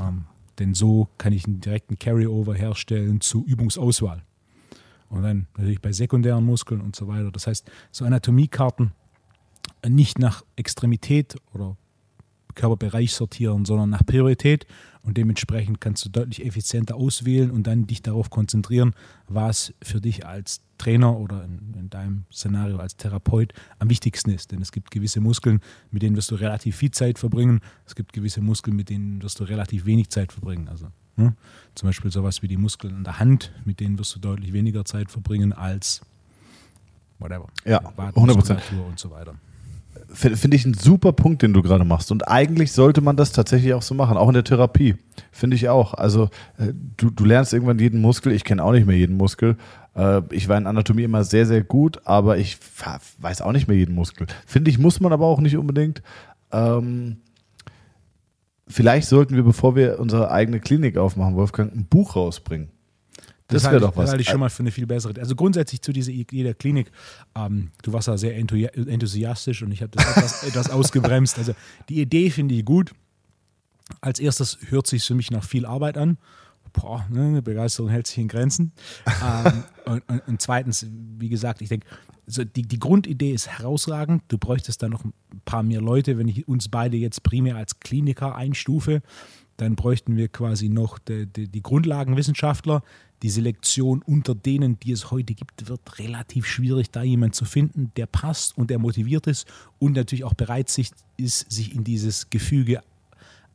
[0.00, 0.26] Ähm,
[0.58, 4.22] denn so kann ich einen direkten Carryover herstellen zu Übungsauswahl.
[5.08, 7.30] Und dann natürlich bei sekundären Muskeln und so weiter.
[7.30, 8.92] Das heißt, so Anatomiekarten
[9.86, 11.76] nicht nach Extremität oder
[12.54, 14.66] Körperbereich sortieren, sondern nach Priorität.
[15.02, 18.94] Und dementsprechend kannst du deutlich effizienter auswählen und dann dich darauf konzentrieren,
[19.26, 24.52] was für dich als Trainer oder in, in deinem Szenario als Therapeut am wichtigsten ist.
[24.52, 25.60] Denn es gibt gewisse Muskeln,
[25.90, 27.60] mit denen wirst du relativ viel Zeit verbringen.
[27.86, 30.68] Es gibt gewisse Muskeln, mit denen wirst du relativ wenig Zeit verbringen.
[30.68, 30.88] Also
[31.18, 31.34] hm,
[31.74, 34.84] zum Beispiel sowas wie die Muskeln an der Hand, mit denen wirst du deutlich weniger
[34.84, 36.00] Zeit verbringen als
[37.18, 37.46] whatever.
[37.64, 39.34] Ja, Wadenmuskulatur und so weiter.
[40.10, 42.10] Finde ich einen super Punkt, den du gerade machst.
[42.10, 44.96] Und eigentlich sollte man das tatsächlich auch so machen, auch in der Therapie.
[45.32, 45.92] Finde ich auch.
[45.92, 48.32] Also äh, du, du lernst irgendwann jeden Muskel.
[48.32, 49.58] Ich kenne auch nicht mehr jeden Muskel.
[49.94, 52.58] Äh, Ich war in Anatomie immer sehr, sehr gut, aber ich
[53.18, 54.28] weiß auch nicht mehr jeden Muskel.
[54.46, 56.00] Finde ich, muss man aber auch nicht unbedingt.
[56.52, 57.18] Ähm,
[58.68, 62.70] vielleicht sollten wir, bevor wir unsere eigene Klinik aufmachen, Wolfgang, ein Buch rausbringen.
[63.48, 64.04] Das, wäre doch was.
[64.04, 65.18] Das halte ich schon mal für eine viel bessere.
[65.18, 66.90] Also grundsätzlich zu dieser Idee der Klinik,
[67.34, 71.38] ähm, du warst da sehr enthusiastisch und ich habe das etwas, etwas ausgebremst.
[71.38, 71.54] Also
[71.88, 72.92] die Idee finde ich gut.
[74.02, 76.18] Als erstes hört sich für mich nach viel Arbeit an.
[76.72, 78.72] Boah, ne, eine Begeisterung hält sich in Grenzen.
[79.24, 80.86] ähm, und, und, und, zweitens,
[81.18, 81.86] wie gesagt, ich denke,
[82.26, 84.22] also die, die Grundidee ist herausragend.
[84.28, 85.12] Du bräuchtest da noch ein
[85.44, 86.18] paar mehr Leute.
[86.18, 89.02] Wenn ich uns beide jetzt primär als Kliniker einstufe,
[89.56, 92.82] dann bräuchten wir quasi noch die, die, die Grundlagenwissenschaftler,
[93.22, 97.90] die Selektion unter denen, die es heute gibt, wird relativ schwierig, da jemanden zu finden,
[97.96, 99.48] der passt und der motiviert ist
[99.78, 100.94] und natürlich auch bereit ist,
[101.50, 102.82] sich in dieses Gefüge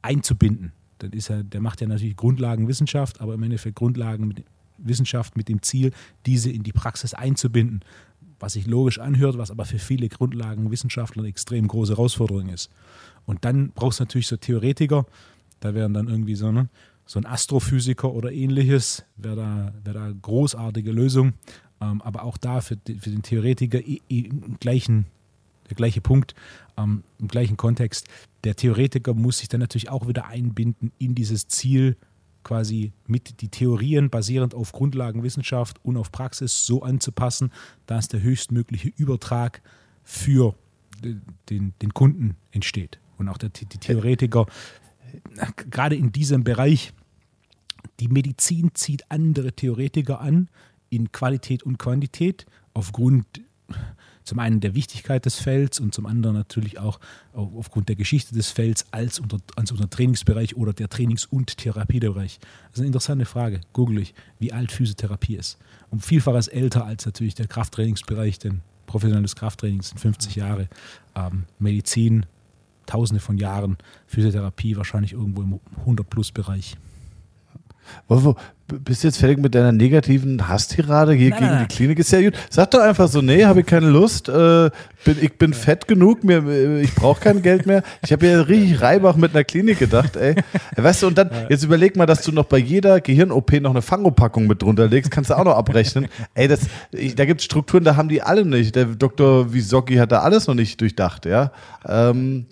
[0.01, 0.73] einzubinden.
[1.03, 5.91] Das ist ja, der macht ja natürlich Grundlagenwissenschaft, aber im Endeffekt Grundlagenwissenschaft mit dem Ziel,
[6.25, 7.81] diese in die Praxis einzubinden.
[8.39, 12.69] Was sich logisch anhört, was aber für viele Grundlagenwissenschaftler eine extrem große Herausforderung ist.
[13.25, 15.05] Und dann brauchst du natürlich so Theoretiker,
[15.61, 16.67] da wären dann irgendwie so, ne,
[17.05, 21.33] so ein Astrophysiker oder ähnliches, wäre da, wär da großartige Lösung.
[21.81, 25.05] Ähm, aber auch da für, für den Theoretiker im gleichen,
[25.73, 26.35] der gleiche Punkt,
[26.77, 28.07] ähm, im gleichen Kontext.
[28.43, 31.97] Der Theoretiker muss sich dann natürlich auch wieder einbinden in dieses Ziel,
[32.43, 37.51] quasi mit die Theorien basierend auf Grundlagenwissenschaft und auf Praxis so anzupassen,
[37.85, 39.61] dass der höchstmögliche Übertrag
[40.03, 40.55] für
[41.49, 42.99] den, den Kunden entsteht.
[43.17, 44.45] Und auch der, die Theoretiker
[45.69, 46.93] gerade in diesem Bereich,
[47.99, 50.49] die Medizin zieht andere Theoretiker an
[50.89, 53.25] in Qualität und Quantität aufgrund
[54.23, 56.99] zum einen der Wichtigkeit des Felds und zum anderen natürlich auch
[57.33, 62.39] aufgrund der Geschichte des Felds als unter, als unter Trainingsbereich oder der Trainings- und Therapiebereich.
[62.39, 63.61] Das ist eine interessante Frage.
[63.73, 65.57] Google ich, wie alt Physiotherapie ist.
[65.89, 70.69] Um vielfaches älter als natürlich der Krafttrainingsbereich, denn professionelles Krafttraining sind 50 Jahre.
[71.15, 72.25] Ähm, Medizin
[72.85, 76.77] tausende von Jahren Physiotherapie, wahrscheinlich irgendwo im 100-Plus-Bereich.
[78.07, 78.35] Wolfo,
[78.67, 81.67] bist du jetzt fertig mit deiner negativen Hasstirade hier nein, gegen nein.
[81.69, 81.99] die Klinik?
[81.99, 82.33] Ist ja gut.
[82.49, 84.29] Sag doch einfach so, nee, habe ich keine Lust.
[84.29, 84.69] Äh,
[85.03, 87.83] bin, ich bin fett genug, mir, ich brauche kein Geld mehr.
[88.03, 90.35] Ich habe ja richtig Reibach mit einer Klinik gedacht, ey.
[90.75, 93.81] Weißt du, und dann, jetzt überleg mal, dass du noch bei jeder Gehirn-OP noch eine
[93.81, 96.07] Fangopackung mit drunter legst, kannst du auch noch abrechnen.
[96.33, 96.61] Ey, das,
[96.91, 98.75] ich, da gibt es Strukturen, da haben die alle nicht.
[98.75, 99.53] Der Dr.
[99.53, 101.51] Wisocki hat da alles noch nicht durchdacht, ja.
[101.85, 102.45] Ähm,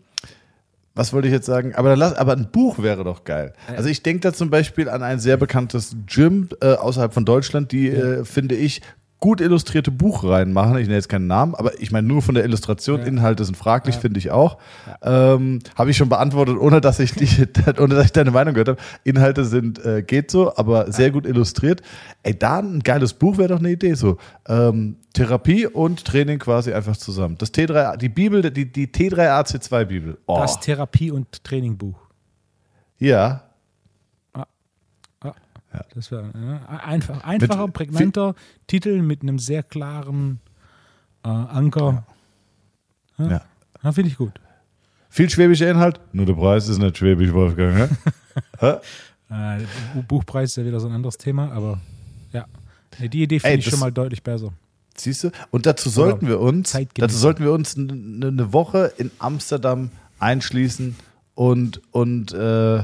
[0.93, 1.73] was wollte ich jetzt sagen?
[1.75, 3.53] Aber, lass, aber ein Buch wäre doch geil.
[3.67, 7.71] Also ich denke da zum Beispiel an ein sehr bekanntes Gym äh, außerhalb von Deutschland,
[7.71, 8.81] die, äh, finde ich,
[9.21, 10.77] gut illustrierte Buchreihen machen.
[10.77, 13.01] Ich nenne jetzt keinen Namen, aber ich meine nur von der Illustration.
[13.01, 13.05] Ja.
[13.05, 14.01] Inhalte sind fraglich, ja.
[14.01, 14.57] finde ich auch.
[15.05, 15.35] Ja.
[15.35, 17.39] Ähm, habe ich schon beantwortet, ohne dass ich dich,
[17.79, 18.79] ohne dass ich deine Meinung gehört habe.
[19.03, 21.83] Inhalte sind äh, geht so, aber sehr gut illustriert.
[22.23, 23.93] Ey, da ein geiles Buch wäre doch eine Idee.
[23.93, 24.17] So
[24.49, 27.37] ähm, Therapie und Training quasi einfach zusammen.
[27.37, 30.17] Das T3, die Bibel, die, die T3AC2 Bibel.
[30.25, 30.39] Oh.
[30.39, 31.99] Das Therapie und Training Buch.
[32.97, 33.50] Ja,
[35.73, 35.81] ja.
[35.93, 38.35] Das wäre ja, einfach, einfacher, mit, prägnanter
[38.67, 40.39] Titel mit einem sehr klaren
[41.23, 42.05] äh, Anker.
[43.17, 43.41] Ja, ja.
[43.83, 44.39] ja finde ich gut.
[45.09, 47.89] Viel schwäbischer Inhalt, nur der Preis ist nicht schwäbisch, Wolfgang.
[48.59, 48.77] äh,
[50.07, 51.79] Buchpreis ist ja wieder so ein anderes Thema, aber
[52.31, 52.45] ja.
[52.99, 54.53] Die Idee finde ich schon mal deutlich besser.
[54.95, 55.31] Siehst du?
[55.51, 60.95] Und dazu sollten wir uns, dazu sollten wir uns eine Woche in Amsterdam einschließen
[61.33, 62.77] und, und, äh,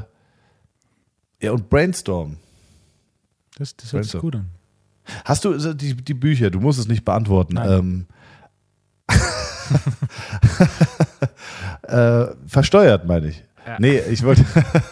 [1.41, 2.38] ja, und brainstormen.
[3.57, 4.49] Das, das hört sich gut an.
[5.25, 7.57] Hast du also die, die Bücher, du musst es nicht beantworten.
[7.57, 8.05] Ähm,
[11.83, 13.43] äh, versteuert, meine ich.
[13.65, 13.77] Ja.
[13.79, 14.45] Nee, ich wollte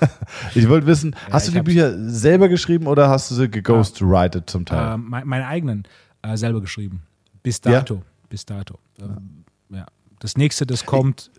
[0.56, 4.50] ich wollt wissen, ja, hast du die Bücher selber geschrieben oder hast du sie geghostwrited
[4.50, 4.96] zum Teil?
[4.96, 5.84] Äh, meine, meine eigenen
[6.24, 7.04] äh, selber geschrieben.
[7.44, 7.96] Bis dato.
[7.96, 8.02] Ja?
[8.30, 8.80] Bis dato.
[9.00, 9.86] Ähm, ja.
[10.20, 11.30] Das nächste, das kommt,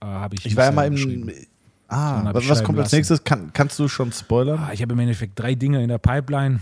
[0.00, 0.46] äh, habe ich.
[0.46, 1.30] Ich war ja mal im,
[1.92, 3.22] Ah, was, was kommt als nächstes?
[3.22, 4.58] Kann, kannst du schon spoilern?
[4.58, 6.58] Ah, ich habe im Endeffekt drei Dinge in der Pipeline.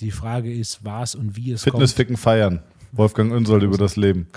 [0.00, 1.72] Die Frage ist, was und wie es Fitness, kommt.
[1.72, 2.62] Fitness, Ficken, Feiern.
[2.90, 4.28] Wolfgang Unsold über das Leben.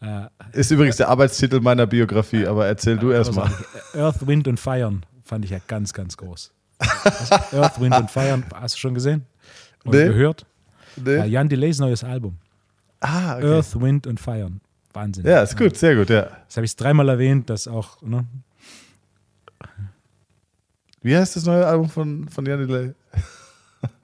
[0.00, 3.48] Äh, ist übrigens der Arbeitstitel meiner Biografie, aber erzähl du erstmal.
[3.94, 6.50] Earth, Wind und Feiern fand ich ja ganz, ganz groß.
[7.52, 9.24] Earth, Wind und Feiern, hast du schon gesehen?
[9.84, 10.04] Oder nee.
[10.06, 10.46] gehört?
[10.96, 11.18] Nee.
[11.18, 12.38] Ja, Jan Delays neues Album.
[12.98, 13.46] Ah, okay.
[13.46, 14.60] Earth, Wind und Feiern.
[14.92, 15.24] Wahnsinn.
[15.24, 16.26] Ja, ist gut, sehr gut, ja.
[16.48, 18.26] Das habe ich dreimal erwähnt, dass auch, ne,
[21.02, 22.94] wie heißt das neue Album von, von Jan Delay?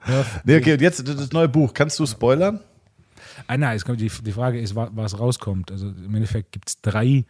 [0.07, 1.73] Ja, nee, okay, und jetzt das neue Buch.
[1.73, 2.59] Kannst du spoilern?
[3.47, 5.71] Ah, nein, die, die Frage ist, was rauskommt.
[5.71, 7.25] Also im Endeffekt gibt es drei,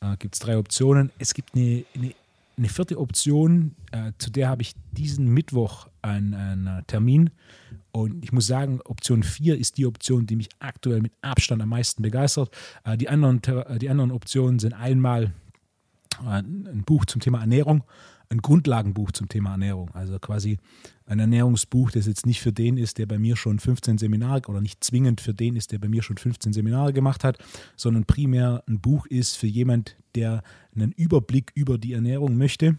[0.00, 1.10] äh, drei Optionen.
[1.18, 2.14] Es gibt eine, eine
[2.56, 7.30] eine vierte Option, äh, zu der habe ich diesen Mittwoch einen, einen, Termin.
[7.92, 11.68] Und ich muss sagen, Option 4 ist die Option, die mich aktuell mit Abstand am
[11.68, 12.50] meisten begeistert.
[12.84, 15.28] Äh, die, anderen, äh, die anderen Optionen sind einmal äh,
[16.20, 17.84] ein Buch zum Thema Ernährung,
[18.28, 19.90] ein Grundlagenbuch zum Thema Ernährung.
[19.92, 20.58] Also quasi
[21.06, 24.60] ein Ernährungsbuch, das jetzt nicht für den ist, der bei mir schon 15 Seminare oder
[24.60, 27.38] nicht zwingend für den ist, der bei mir schon 15 Seminare gemacht hat,
[27.76, 30.42] sondern primär ein Buch ist für jemand, der
[30.74, 32.78] einen Überblick über die Ernährung möchte.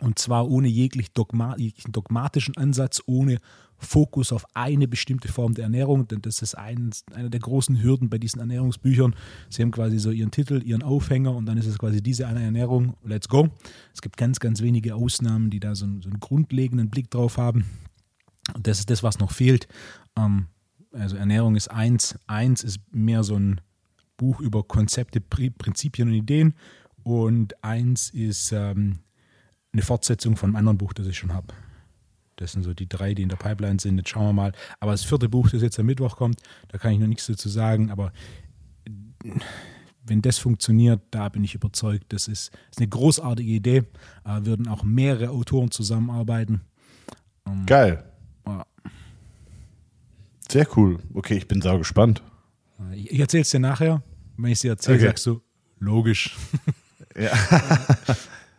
[0.00, 3.38] Und zwar ohne jeglichen dogmatischen Ansatz, ohne
[3.82, 8.08] Fokus auf eine bestimmte Form der Ernährung, denn das ist ein, eine der großen Hürden
[8.08, 9.14] bei diesen Ernährungsbüchern.
[9.50, 12.42] Sie haben quasi so ihren Titel, ihren Aufhänger und dann ist es quasi diese eine
[12.42, 13.48] Ernährung, let's go.
[13.92, 17.64] Es gibt ganz, ganz wenige Ausnahmen, die da so, so einen grundlegenden Blick drauf haben.
[18.54, 19.68] Und das ist das, was noch fehlt.
[20.16, 20.46] Ähm,
[20.92, 23.60] also Ernährung ist eins, eins ist mehr so ein
[24.16, 26.54] Buch über Konzepte, Prinzipien und Ideen
[27.02, 29.00] und eins ist ähm,
[29.72, 31.52] eine Fortsetzung von einem anderen Buch, das ich schon habe.
[32.36, 33.98] Das sind so die drei, die in der Pipeline sind.
[33.98, 34.52] Jetzt schauen wir mal.
[34.80, 37.48] Aber das vierte Buch, das jetzt am Mittwoch kommt, da kann ich noch nichts dazu
[37.48, 37.90] sagen.
[37.90, 38.12] Aber
[40.04, 43.84] wenn das funktioniert, da bin ich überzeugt, das ist, ist eine großartige Idee.
[44.24, 46.62] Da würden auch mehrere Autoren zusammenarbeiten.
[47.46, 48.04] Ähm, Geil.
[48.46, 48.66] Ja.
[50.50, 50.98] Sehr cool.
[51.14, 52.22] Okay, ich bin sau gespannt.
[52.92, 54.02] Ich, ich erzähle es dir nachher.
[54.36, 55.06] Wenn ich es dir erzähle, okay.
[55.06, 55.40] sagst du,
[55.78, 56.36] logisch.
[57.16, 57.32] Ja.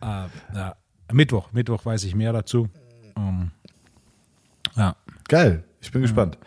[0.00, 0.76] äh, ja.
[1.12, 2.68] Mittwoch, Mittwoch weiß ich mehr dazu.
[3.16, 3.50] Ähm.
[5.28, 6.06] Geil, ich bin ja.
[6.06, 6.38] gespannt.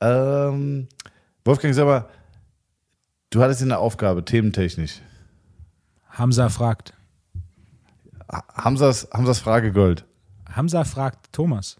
[0.00, 0.88] Ähm,
[1.44, 2.08] Wolfgang, sag mal,
[3.30, 5.00] du hattest eine Aufgabe, thementechnisch.
[6.10, 6.94] Hamza fragt.
[8.54, 10.04] Hamzas, Hamzas Frage Gold.
[10.48, 11.76] Hamza fragt Thomas.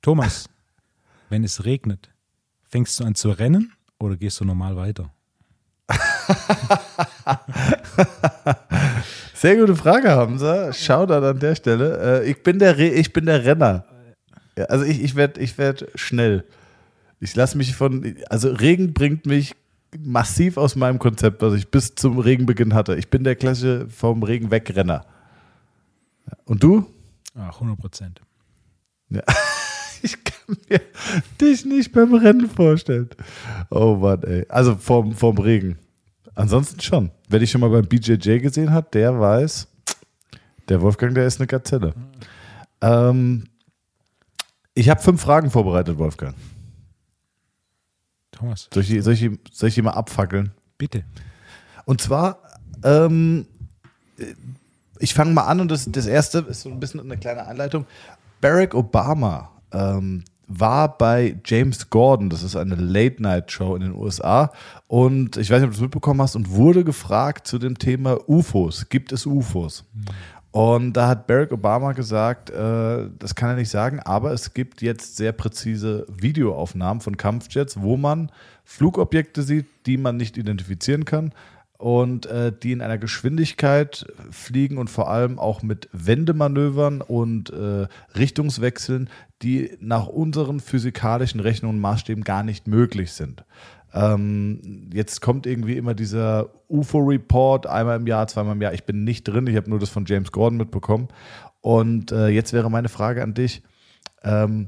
[0.00, 0.48] Thomas,
[1.28, 2.10] wenn es regnet,
[2.68, 5.10] fängst du an zu rennen oder gehst du normal weiter?
[9.34, 10.72] Sehr gute Frage, Hamza.
[10.72, 12.22] Shoutout an der Stelle.
[12.22, 13.84] Äh, ich bin der, Re ich bin der Renner.
[14.56, 16.44] Ja, also ich, ich werde ich werd schnell.
[17.20, 19.54] Ich lasse mich von, also Regen bringt mich
[19.98, 22.96] massiv aus meinem Konzept, was ich bis zum Regenbeginn hatte.
[22.96, 25.06] Ich bin der klassische vom Regen wegrenner.
[26.44, 26.86] Und du?
[27.34, 28.20] Ach, 100 Prozent.
[29.10, 29.22] Ja.
[30.04, 30.80] Ich kann mir
[31.40, 33.08] dich nicht beim Rennen vorstellen.
[33.70, 34.44] Oh Mann, ey.
[34.48, 35.78] Also vom, vom Regen.
[36.34, 37.12] Ansonsten schon.
[37.28, 39.68] Wer dich schon mal beim BJJ gesehen hat, der weiß,
[40.68, 41.94] der Wolfgang, der ist eine Gazelle.
[42.80, 43.44] Ähm,
[44.74, 46.34] ich habe fünf Fragen vorbereitet, Wolfgang.
[48.30, 48.68] Thomas.
[48.72, 50.52] Soll ich, die, soll, ich die, soll ich die mal abfackeln?
[50.78, 51.04] Bitte.
[51.84, 52.38] Und zwar,
[52.82, 53.46] ähm,
[54.98, 57.86] ich fange mal an und das, das erste ist so ein bisschen eine kleine Einleitung.
[58.40, 64.52] Barack Obama ähm, war bei James Gordon, das ist eine Late-Night-Show in den USA.
[64.86, 68.18] Und ich weiß nicht, ob du es mitbekommen hast, und wurde gefragt zu dem Thema
[68.28, 68.88] UFOs.
[68.88, 69.84] Gibt es UFOs?
[69.92, 70.04] Mhm.
[70.52, 74.82] Und da hat Barack Obama gesagt, äh, das kann er nicht sagen, aber es gibt
[74.82, 78.30] jetzt sehr präzise Videoaufnahmen von Kampfjets, wo man
[78.64, 81.32] Flugobjekte sieht, die man nicht identifizieren kann
[81.78, 87.88] und äh, die in einer Geschwindigkeit fliegen und vor allem auch mit Wendemanövern und äh,
[88.14, 89.08] Richtungswechseln,
[89.40, 93.42] die nach unseren physikalischen Rechnungen und Maßstäben gar nicht möglich sind.
[93.94, 98.72] Ähm, jetzt kommt irgendwie immer dieser UFO-Report, einmal im Jahr, zweimal im Jahr.
[98.72, 101.08] Ich bin nicht drin, ich habe nur das von James Gordon mitbekommen.
[101.60, 103.62] Und äh, jetzt wäre meine Frage an dich.
[104.22, 104.66] Ähm,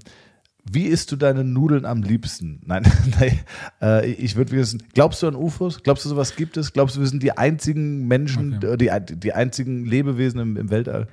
[0.70, 2.60] wie isst du deine Nudeln am liebsten?
[2.66, 2.84] Nein,
[3.18, 3.40] nein
[3.82, 5.82] äh, ich würde wissen, glaubst du an UFOs?
[5.82, 6.72] Glaubst du, sowas gibt es?
[6.72, 8.76] Glaubst du, wir sind die einzigen Menschen, okay.
[8.76, 11.08] die, die einzigen Lebewesen im, im Weltall?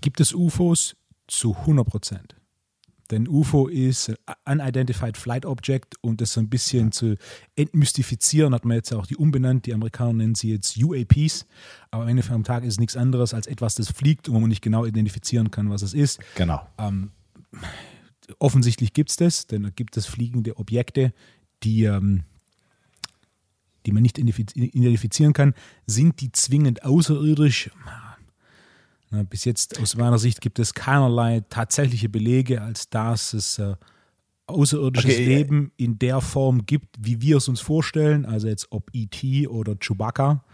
[0.00, 0.96] Gibt es UFOs?
[1.28, 2.39] Zu 100 Prozent.
[3.10, 4.12] Denn UFO ist
[4.44, 7.16] Unidentified Flight Object und das so ein bisschen zu
[7.56, 9.66] entmystifizieren, hat man jetzt auch die umbenannt.
[9.66, 11.46] Die Amerikaner nennen sie jetzt UAPs.
[11.90, 14.40] Aber am Ende vom Tag ist es nichts anderes als etwas, das fliegt und wo
[14.40, 16.20] man nicht genau identifizieren kann, was es ist.
[16.36, 16.60] Genau.
[16.78, 17.10] Ähm,
[18.38, 21.12] offensichtlich gibt es das, denn da gibt es fliegende Objekte,
[21.62, 22.22] die, ähm,
[23.86, 25.54] die man nicht identifizieren kann.
[25.86, 27.70] Sind die zwingend außerirdisch?
[29.28, 33.74] Bis jetzt aus meiner Sicht gibt es keinerlei tatsächliche Belege, als dass es äh,
[34.46, 38.90] außerirdisches okay, Leben in der Form gibt, wie wir es uns vorstellen, also jetzt ob
[38.92, 39.48] E.T.
[39.48, 40.44] oder Chewbacca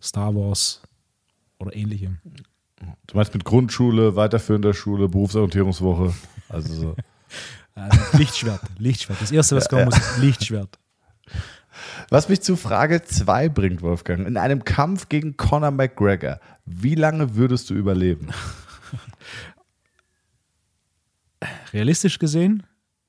[0.00, 0.82] Star Wars
[1.58, 2.18] oder ähnlichem.
[3.06, 6.14] Du meinst mit Grundschule, weiterführender Schule, Berufsorientierungswoche,
[6.48, 6.96] also so.
[8.18, 9.20] Lichtschwert, Lichtschwert.
[9.20, 10.78] Das erste, was kommen muss, ist Lichtschwert.
[12.10, 14.26] Was mich zu Frage 2 bringt, Wolfgang.
[14.26, 18.28] In einem Kampf gegen Conor McGregor, wie lange würdest du überleben?
[21.72, 22.64] Realistisch gesehen?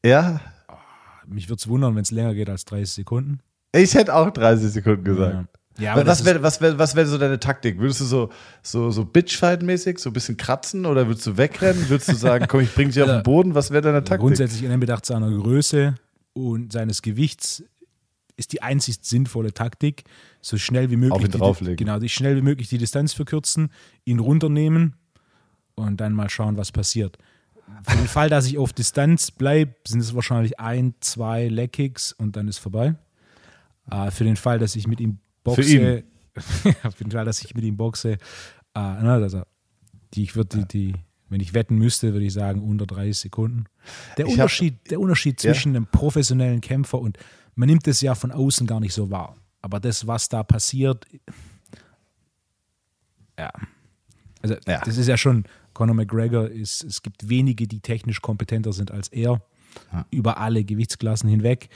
[0.05, 0.41] Ja.
[1.25, 3.39] Mich würde es wundern, wenn es länger geht als 30 Sekunden.
[3.71, 5.33] Ich hätte auch 30 Sekunden gesagt.
[5.33, 5.58] Ja.
[5.79, 7.79] Ja, aber was wäre was wär, was wär so deine Taktik?
[7.79, 8.29] Würdest du so,
[8.61, 11.89] so, so Bitchfight-mäßig, so ein bisschen kratzen oder würdest du wegrennen?
[11.89, 13.55] Würdest du sagen, komm, ich bring dich auf den Boden?
[13.55, 14.19] Was wäre deine Taktik?
[14.19, 15.95] Grundsätzlich in Anbetracht seiner Größe
[16.33, 17.63] und seines Gewichts
[18.35, 20.03] ist die einzig sinnvolle Taktik,
[20.41, 21.77] so schnell wie möglich, auf ihn drauflegen.
[21.77, 23.69] Die, genau, schnell wie möglich die Distanz verkürzen,
[24.05, 24.95] ihn runternehmen
[25.75, 27.17] und dann mal schauen, was passiert.
[27.83, 32.35] Für den Fall, dass ich auf Distanz bleibe, sind es wahrscheinlich ein, zwei Leckkicks und
[32.35, 32.95] dann ist vorbei.
[33.91, 35.19] Uh, für den Fall, dass ich mit ihm
[35.55, 36.75] boxe, Für ihn.
[36.83, 38.17] auf jeden Fall, dass ich mit ihm boxe,
[38.77, 39.43] uh, also
[40.13, 40.93] die, ich würde die, die,
[41.29, 43.65] wenn ich wetten müsste, würde ich sagen unter 30 Sekunden.
[44.17, 45.51] Der Ich Unterschied, der Unterschied Ja.
[45.53, 47.17] zwischen einem professionellen Kämpfer und
[47.55, 49.35] man nimmt es ja von außen gar nicht so wahr.
[49.61, 51.05] Aber das, was da passiert,
[53.37, 53.51] ja.
[54.41, 54.81] Also Ja.
[54.85, 55.43] das ist ja schon,
[55.73, 59.41] Conor McGregor ist, es gibt wenige, die technisch kompetenter sind als er,
[59.91, 60.05] Ja.
[60.11, 61.69] über alle Gewichtsklassen hinweg.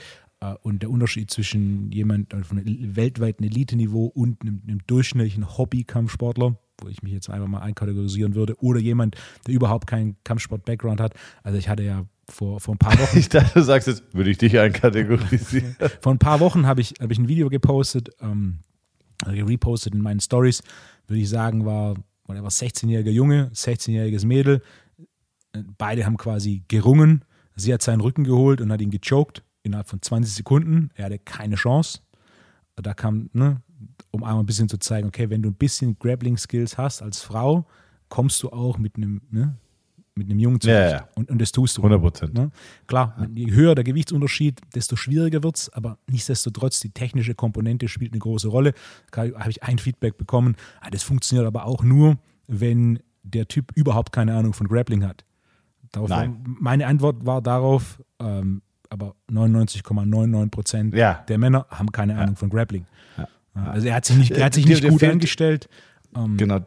[0.44, 6.56] Äh, Und der Unterschied zwischen jemand von einem weltweiten Eliteniveau und einem, einem durchschnittlichen Hobby-Kampfsportler,
[6.80, 9.16] wo ich mich jetzt einfach mal einkategorisieren würde, oder jemand,
[9.46, 11.14] der überhaupt keinen Kampfsport-Background hat.
[11.42, 14.30] Also ich hatte ja vor, vor ein paar Wochen Ich dachte, du sagst jetzt, würde
[14.30, 15.76] ich dich einkategorisieren.
[16.00, 18.58] vor ein paar Wochen habe ich, habe ich ein Video gepostet, ähm,
[19.24, 20.62] also repostet in meinen Stories,
[21.06, 21.94] würde ich sagen, war,
[22.26, 24.62] war er 16-jähriger Junge, 16-jähriges Mädel.
[25.52, 27.24] Äh, Beide haben quasi gerungen.
[27.56, 30.90] Sie hat seinen Rücken geholt und hat ihn gechoked innerhalb von 20 Sekunden.
[30.94, 32.00] Er hatte keine Chance.
[32.76, 33.60] Da kam, ne,
[34.10, 37.66] um einmal ein bisschen zu zeigen, okay, wenn du ein bisschen Grappling-Skills hast als Frau,
[38.08, 39.56] kommst du auch mit einem, ne,
[40.14, 40.92] mit einem Jungen zurecht.
[40.92, 41.08] Ja, ja.
[41.14, 41.82] Und, und das tust du.
[41.82, 42.34] 100 Prozent.
[42.34, 42.50] Ne?
[42.86, 48.12] Klar, je höher der Gewichtsunterschied, desto schwieriger wird es, aber nichtsdestotrotz, die technische Komponente spielt
[48.12, 48.74] eine große Rolle.
[49.10, 50.56] Da habe ich ein Feedback bekommen.
[50.80, 55.24] Ah, das funktioniert aber auch nur, wenn der Typ überhaupt keine Ahnung von Grappling hat.
[55.90, 56.44] Darauf Nein.
[56.44, 58.62] War, meine Antwort war darauf, ähm,
[58.94, 61.24] aber 99,99 Prozent Ja.
[61.28, 62.86] der Männer haben keine Ahnung von Grappling.
[63.18, 63.28] Ja.
[63.54, 65.68] Also er hat sich nicht, er hat sich Dir- nicht dir gut fehlt- angestellt.
[66.16, 66.60] Ähm, Genau.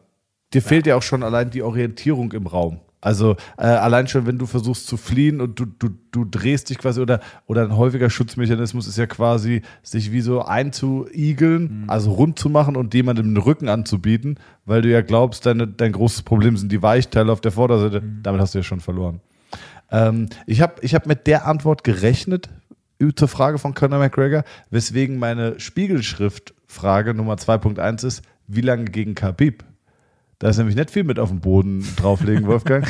[0.54, 2.80] Dir fehlt ja auch schon allein die Orientierung im Raum.
[3.02, 6.78] Also äh, allein schon, wenn du versuchst zu fliehen und du, du, du drehst dich
[6.80, 12.40] quasi oder, oder ein häufiger Schutzmechanismus ist ja quasi, sich wie so einzuigeln, also rund
[12.40, 16.58] zu machen und jemandem den Rücken anzubieten, weil du ja glaubst, deine, dein großes Problem
[16.58, 18.02] sind die Weichteile auf der Vorderseite.
[18.24, 19.22] Damit hast du ja schon verloren.
[19.92, 22.50] Ähm, ich habe ich hab mit der Antwort gerechnet
[23.16, 29.64] zur Frage von Conor McGregor, weswegen meine Spiegelschriftfrage Nummer 2.1 ist, wie lange gegen Khabib?
[30.40, 32.88] Da ist nämlich nicht viel mit auf den Boden drauflegen, Wolfgang.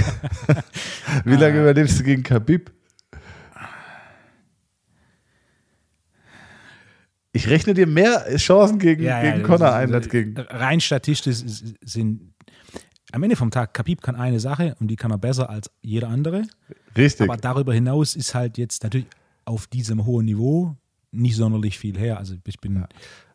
[1.25, 2.71] wie lange überlebst du gegen Khabib?
[7.33, 10.37] Ich rechne dir mehr Chancen gegen, gegen das Conor ist- ein als gegen.
[10.39, 12.33] Rein statistisch ist- sind
[13.11, 16.09] am Ende vom Tag, Khabib kann eine Sache und die kann er besser als jeder
[16.09, 16.43] andere.
[16.95, 17.29] Richtig.
[17.29, 19.07] Aber darüber hinaus ist halt jetzt natürlich
[19.45, 20.75] auf diesem hohen Niveau
[21.11, 22.17] nicht sonderlich viel her.
[22.17, 22.85] Also ich bin,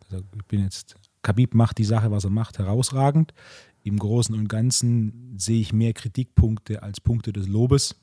[0.05, 3.33] also ich bin jetzt, Khabib macht die Sache, was er macht, herausragend.
[3.83, 7.97] im Großen und Ganzen sehe ich mehr Kritikpunkte als Punkte des Lobes.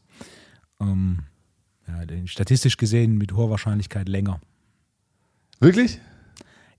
[0.82, 1.20] Ähm,
[1.88, 4.42] ja, statistisch gesehen mit hoher Wahrscheinlichkeit länger.
[5.60, 6.00] Wirklich?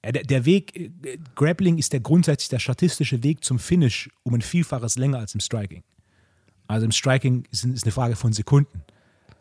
[0.03, 4.43] Der, der, Weg, äh, Grappling ist der grundsätzlich der statistische Weg zum Finish um ein
[4.43, 5.83] Vielfaches länger als im Striking.
[6.67, 8.83] Also im Striking ist, ist eine Frage von Sekunden.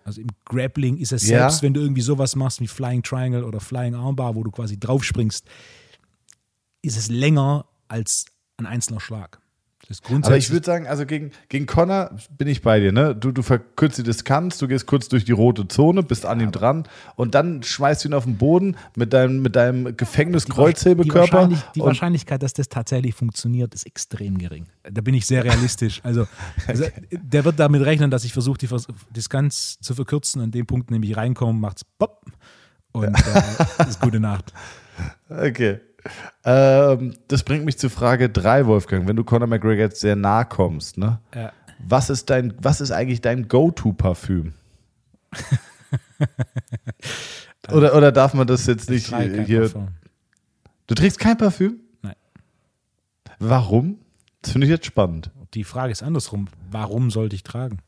[0.03, 1.41] Also im Grappling ist es Ja.
[1.49, 4.80] selbst, wenn du irgendwie sowas machst wie Flying Triangle oder Flying Armbar, wo du quasi
[4.80, 5.45] draufspringst,
[6.82, 8.26] ist es länger als
[8.57, 9.39] ein einzelner Schlag.
[9.90, 13.16] Das Aber ich würde sagen, also gegen, gegen Connor bin ich bei dir, ne?
[13.16, 16.52] Du, du verkürzt die Distanz, du gehst kurz durch die rote Zone, bist an ihm
[16.52, 21.34] dran und dann schmeißt du ihn auf den Boden mit deinem, mit deinem die Gefängnis-Kreuzhebekörper.
[21.34, 24.68] Wahrscheinlich, die Wahrscheinlichkeit, dass das tatsächlich funktioniert, ist extrem gering.
[24.84, 26.02] Da bin ich sehr realistisch.
[26.04, 26.28] Also,
[26.68, 30.40] also der wird damit rechnen, dass ich versuche, die Vers Distanz zu verkürzen.
[30.40, 32.22] An dem Punkt nämlich reinkommen, macht's pop
[32.92, 34.54] und äh, ist gute Nacht.
[35.30, 35.80] Okay.
[36.43, 39.07] Ähm, das bringt mich zu Frage 3, Wolfgang.
[39.07, 41.20] Wenn du Conor McGregor jetzt sehr nah kommst, ne?
[41.36, 41.51] Ja.
[41.80, 44.53] Was ist dein, was ist eigentlich dein Go-To-Parfüm?
[47.72, 49.62] oder, oder darf man das jetzt nicht hier?
[49.62, 49.89] Parfum.
[50.88, 51.80] Du trägst kein Parfüm?
[52.01, 52.16] Nein.
[53.39, 53.99] Warum?
[54.41, 55.32] Das finde ich jetzt spannend.
[55.53, 56.47] Die Frage ist andersrum.
[56.70, 57.80] Warum sollte ich tragen?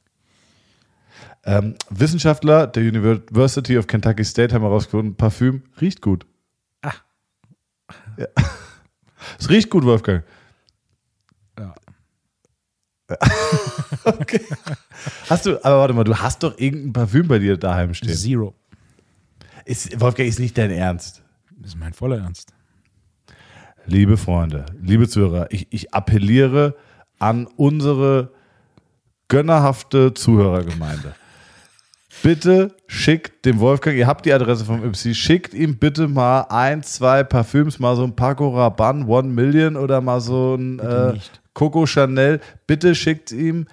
[1.44, 6.26] Ähm, Wissenschaftler der University of Kentucky State haben herausgefunden, Parfüm riecht gut.
[8.18, 8.28] Ja.
[9.40, 10.24] Es riecht gut, Wolfgang.
[11.58, 11.76] Ja.
[14.04, 14.42] Okay.
[15.30, 18.14] Hast du, aber warte mal, du hast doch irgendein Parfüm bei dir daheim stehen.
[18.16, 18.56] Zero.
[19.66, 21.22] Ist, Wolfgang, ist nicht dein Ernst.
[21.52, 22.54] Das ist mein voller Ernst.
[23.86, 26.76] Liebe Freunde, liebe Zuhörer, ich, ich appelliere
[27.20, 28.32] an unsere
[29.28, 31.16] gönnerhafte Zuhörergemeinde.
[32.24, 36.84] Bitte schickt dem Wolfgang, ihr habt die Adresse vom YC, schickt ihm bitte mal ein,
[36.84, 41.14] zwei Parfüms, mal so ein Paco Rabanne One Million oder mal so ein äh.
[41.54, 42.40] Coco Chanel.
[42.68, 43.66] Bitte schickt ihm,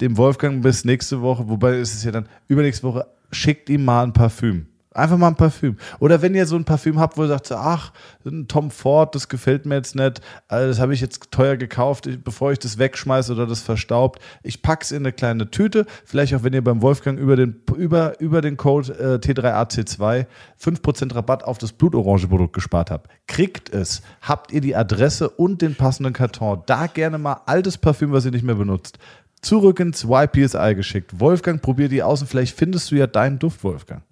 [0.00, 4.04] dem Wolfgang bis nächste Woche, wobei ist es ja dann übernächste Woche, schickt ihm mal
[4.04, 4.66] ein Parfüm.
[4.96, 5.76] Einfach mal ein Parfüm.
[5.98, 7.92] Oder wenn ihr so ein Parfüm habt, wo ihr sagt, ach,
[8.24, 12.08] ein Tom Ford, das gefällt mir jetzt nicht, also das habe ich jetzt teuer gekauft,
[12.24, 14.20] bevor ich das wegschmeiße oder das verstaubt.
[14.42, 18.18] Ich pack's in eine kleine Tüte, vielleicht auch wenn ihr beim Wolfgang über den, über,
[18.20, 20.26] über den Code äh, T3AC2
[20.60, 23.10] 5% Rabatt auf das Blutorange-Produkt gespart habt.
[23.26, 26.62] Kriegt es, habt ihr die Adresse und den passenden Karton.
[26.66, 28.98] Da gerne mal altes Parfüm, was ihr nicht mehr benutzt.
[29.42, 31.20] Zurück ins YPSI geschickt.
[31.20, 34.02] Wolfgang, probier die aus und vielleicht findest du ja deinen Duft, Wolfgang.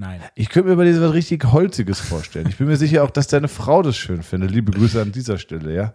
[0.00, 0.22] Nein.
[0.34, 2.46] Ich könnte mir bei dir was richtig Holziges vorstellen.
[2.48, 4.50] Ich bin mir sicher auch, dass deine Frau das schön findet.
[4.50, 5.92] Liebe Grüße an dieser Stelle, ja?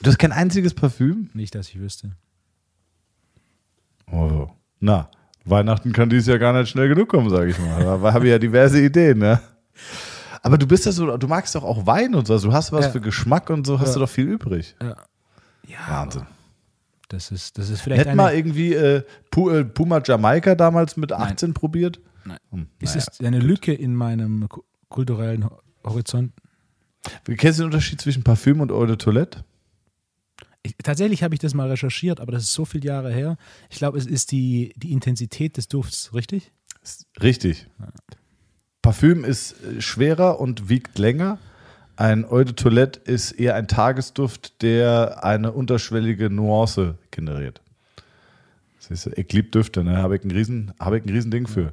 [0.00, 1.28] Du hast kein einziges Parfüm?
[1.34, 2.12] Nicht, dass ich wüsste.
[4.12, 4.46] Oh.
[4.78, 5.10] Na,
[5.44, 7.82] Weihnachten kann dieses Jahr gar nicht schnell genug kommen, sage ich mal.
[7.82, 9.40] Da habe ich ja diverse Ideen, ne?
[10.42, 12.38] Aber du bist ja so, du magst doch auch Wein und so.
[12.38, 12.90] Du hast was Ja.
[12.92, 13.94] für Geschmack und so, hast Ja.
[13.94, 14.76] du doch viel übrig.
[14.80, 14.94] Ja.
[15.66, 16.26] Ja, Wahnsinn.
[17.08, 21.54] Das ist, das ist vielleicht Hätten mal irgendwie äh, äh, Puma Jamaika damals mit 18
[21.54, 21.98] probiert?
[22.26, 22.38] Nein.
[22.50, 23.06] Hm, Ist naja.
[23.10, 26.32] es eine Lücke in meinem ku- kulturellen Ho- Horizont?
[27.24, 29.44] Kennst du den Unterschied zwischen Parfüm und Eau de Toilette?
[30.64, 33.36] Ich, tatsächlich habe ich das mal recherchiert, aber das ist so viele Jahre her.
[33.70, 36.50] Ich glaube, es ist die, die Intensität des Dufts, richtig?
[37.22, 37.66] Richtig.
[38.82, 41.38] Parfüm ist äh, schwerer und wiegt länger.
[41.96, 47.62] Ein Eau de Toilette ist eher ein Tagesduft, der eine unterschwellige Nuance generiert.
[48.80, 49.96] Siehst du, ich liebe Düfte, ne?
[49.98, 51.72] Habe ich ein riesen, habe ich ein riesen Ding für.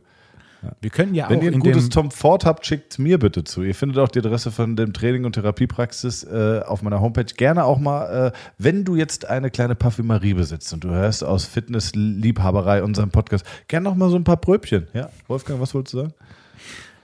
[0.81, 3.19] Wir können ja Wenn auch ihr ein in gutes dem, Tom Ford habt, schickt mir
[3.19, 3.63] bitte zu.
[3.63, 7.25] Ihr findet auch die Adresse von dem Training- und Therapiepraxis äh, auf meiner Homepage.
[7.25, 11.45] Gerne auch mal, äh, wenn du jetzt eine kleine Parfümerie besitzt und du hörst aus
[11.45, 14.87] Fitness-Liebhaberei unseren Podcast, gerne noch mal so ein paar Pröbchen.
[14.93, 16.13] Ja, Wolfgang, was wolltest du sagen?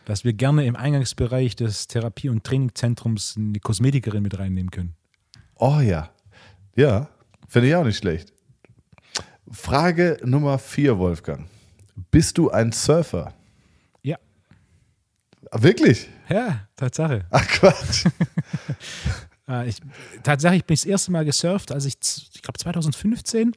[0.10, 4.96] dass wir gerne im Eingangsbereich des Therapie- und Trainingzentrums eine Kosmetikerin mit reinnehmen können.
[5.54, 6.10] Oh ja.
[6.76, 7.10] Ja,
[7.48, 8.34] finde ich auch nicht schlecht.
[9.52, 11.48] Frage Nummer vier, Wolfgang.
[12.10, 13.36] Bist du ein Surfer?
[15.52, 16.08] Ah, Wirklich?
[16.30, 17.26] Ja, Tatsache.
[17.32, 18.06] Ach Quatsch.
[19.48, 19.78] Äh, ich,
[20.22, 21.96] tatsächlich bin ich das erste Mal gesurft, als ich,
[22.36, 23.54] ich glaube 2015,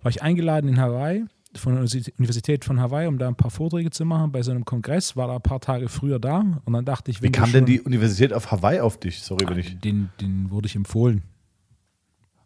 [0.00, 1.84] war ich eingeladen in Hawaii, von der
[2.18, 5.28] Universität- von Hawaii, um da ein paar Vorträge zu machen bei so einem Kongress, war
[5.28, 7.66] da ein paar Tage früher da und dann dachte ich, Wie wenn du kam denn
[7.66, 9.22] die Universität auf Hawaii auf dich?
[9.22, 9.78] Sorry, wenn ich.
[9.78, 11.22] Den, den wurde ich empfohlen.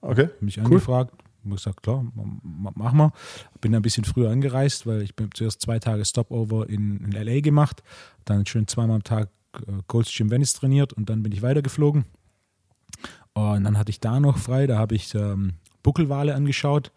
[0.03, 0.29] Okay.
[0.41, 0.65] mich Cool.
[0.67, 1.15] angefragt.
[1.47, 3.13] Ich habe gesagt, klar, ma- ma- mach mal.
[3.61, 7.41] Bin ein bisschen früher angereist, weil ich bin zuerst zwei Tage Stopover in, in LA
[7.41, 7.83] gemacht,
[8.25, 9.29] dann schön zweimal am Tag
[9.67, 12.05] äh, Gym Venice trainiert und dann bin ich weitergeflogen.
[13.35, 16.91] Und dann hatte ich da noch frei, da habe ich ähm, Buckelwale angeschaut,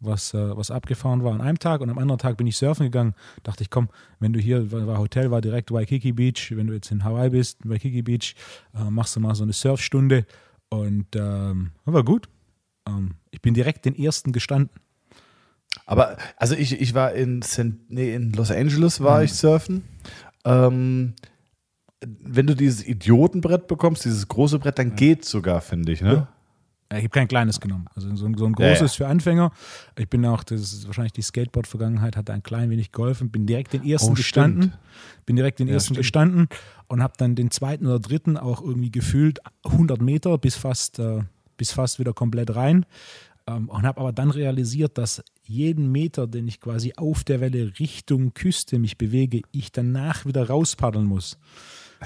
[0.00, 2.84] was, äh, was abgefahren war an einem Tag und am anderen Tag bin ich surfen
[2.86, 3.14] gegangen.
[3.42, 3.88] Dachte ich, komm,
[4.20, 7.58] wenn du hier, war Hotel war direkt Waikiki Beach, wenn du jetzt in Hawaii bist,
[7.64, 8.34] Waikiki Beach,
[8.74, 10.26] äh, machst du mal so eine Surfstunde.
[10.68, 12.28] Und ähm, war gut.
[12.86, 14.70] Ähm, ich bin direkt den ersten gestanden.
[15.86, 19.24] Aber also ich, ich war in, San, nee, in Los Angeles war Mhm.
[19.24, 19.82] ich surfen.
[20.44, 21.14] Ähm,
[22.00, 26.00] wenn du dieses Idiotenbrett bekommst, dieses große Brett, dann geht's sogar, finde ich.
[26.02, 26.28] Ne?
[26.92, 27.86] Ja, Ich habe kein kleines genommen.
[27.94, 29.06] Also so ein, so ein Ja, großes ja.
[29.06, 29.52] für Anfänger.
[29.98, 33.30] Ich bin auch, das ist wahrscheinlich die Skateboard-Vergangenheit, hat ein klein wenig geholfen.
[33.30, 34.62] Bin direkt den ersten Oh, gestanden.
[34.64, 34.78] stimmt.
[35.26, 35.98] Bin direkt den Ja, ersten stimmt.
[35.98, 36.48] gestanden
[36.88, 41.22] und habe dann den zweiten oder dritten auch irgendwie gefühlt 100 Meter bis fast, äh,
[41.56, 42.86] bis fast wieder komplett rein.
[43.46, 47.78] Ähm, und habe aber dann realisiert, dass jeden Meter, den ich quasi auf der Welle
[47.78, 51.38] Richtung Küste mich bewege, ich danach wieder rauspaddeln muss.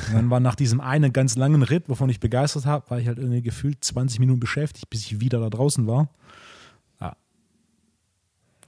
[0.08, 3.08] Und dann war nach diesem einen ganz langen Ritt, wovon ich begeistert habe, war ich
[3.08, 6.08] halt irgendwie gefühlt 20 Minuten beschäftigt, bis ich wieder da draußen war.
[7.00, 7.16] Ja.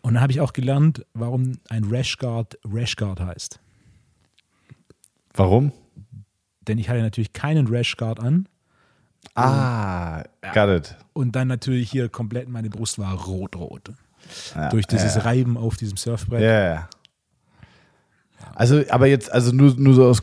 [0.02, 3.60] Und dann habe ich auch gelernt, warum ein Rashguard Rashguard heißt.
[5.34, 5.72] Warum?
[6.62, 8.48] Denn ich hatte natürlich keinen Rashguard an
[9.34, 10.22] Ah,
[10.54, 10.96] got it.
[11.12, 13.90] und dann natürlich hier komplett meine Brust war rot-rot.
[14.54, 15.22] Ja, durch dieses ja.
[15.22, 16.42] Reiben auf diesem Surfbrett.
[16.42, 16.88] Ja, ja.
[18.54, 20.22] Also, aber jetzt, also nur, nur so aus,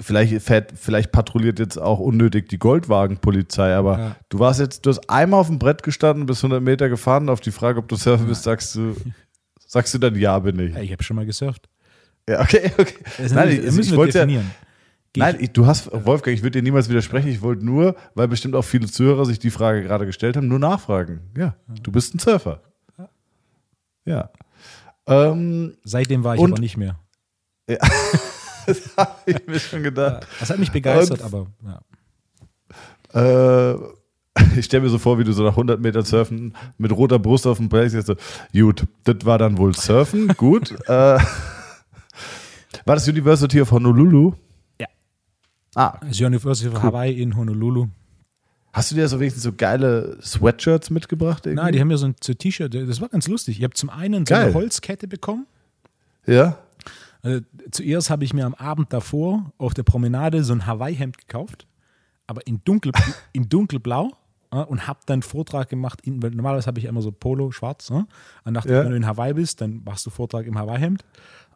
[0.00, 4.16] vielleicht, fährt, vielleicht patrouilliert jetzt auch unnötig die Goldwagenpolizei, aber Ja.
[4.28, 7.40] du warst jetzt, du hast einmal auf dem Brett gestanden, bis 100 Meter gefahren, auf
[7.40, 8.94] die Frage, ob du surfen bist, sagst du,
[9.66, 10.74] sagst du dann, ja, bin ich.
[10.74, 11.68] Ja, ich habe schon mal gesurft.
[12.28, 12.94] Ja, okay, okay.
[13.18, 14.42] Das Nein, ich, ich wir wollte ja,
[15.18, 18.54] nein, ich, du hast, Wolfgang, ich würde dir niemals widersprechen, ich wollte nur, weil bestimmt
[18.54, 21.20] auch viele Zuhörer sich die Frage gerade gestellt haben, nur nachfragen.
[21.36, 22.62] Ja, du bist ein Surfer.
[24.04, 24.30] Ja.
[25.06, 26.98] Ähm, seitdem war ich und- aber nicht mehr.
[28.66, 30.26] das habe ich mir schon gedacht.
[30.40, 31.46] Das hat mich begeistert, Und- aber
[33.14, 33.72] ja.
[33.72, 33.76] Äh,
[34.56, 37.46] ich stelle mir so vor, wie du so nach 100 Metern surfen mit roter Brust
[37.46, 38.14] auf dem jetzt so,
[38.52, 40.72] gut, das war dann wohl Surfen, gut.
[40.86, 41.20] äh, war
[42.84, 44.34] das University of Honolulu?
[45.78, 45.94] Ja.
[45.94, 47.86] Ah, Das University of Hawaii in Honolulu.
[48.72, 51.46] hast du dir so wenigstens so geile Sweatshirts mitgebracht?
[51.46, 51.62] Irgendwie?
[51.62, 53.58] Nein, die haben mir so ein so T-Shirt, das war ganz lustig.
[53.58, 54.46] Ich habe zum einen so Geil.
[54.46, 55.46] eine Holzkette bekommen.
[56.26, 56.58] Ja?
[57.22, 61.66] Also, zuerst habe ich mir am Abend davor auf der Promenade so ein Hawaii-Hemd gekauft,
[62.26, 62.92] aber in, dunkel,
[63.32, 64.12] in dunkelblau
[64.52, 66.00] ja, und habe dann einen Vortrag gemacht.
[66.02, 67.88] In, normalerweise habe ich immer so Polo, schwarz.
[67.88, 68.06] Ja,
[68.44, 68.82] und dachte, Ja.
[68.84, 71.04] wenn du in Hawaii bist, dann machst du Vortrag im Hawaii-Hemd.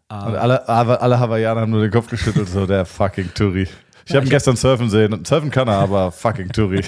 [0.08, 3.66] Und alle, aber alle Hawaiianer haben nur den Kopf geschüttelt, so der fucking Turi.
[4.06, 5.24] Ich habe ihn gestern surfen sehen.
[5.24, 6.82] Surfen kann er, aber fucking Turi.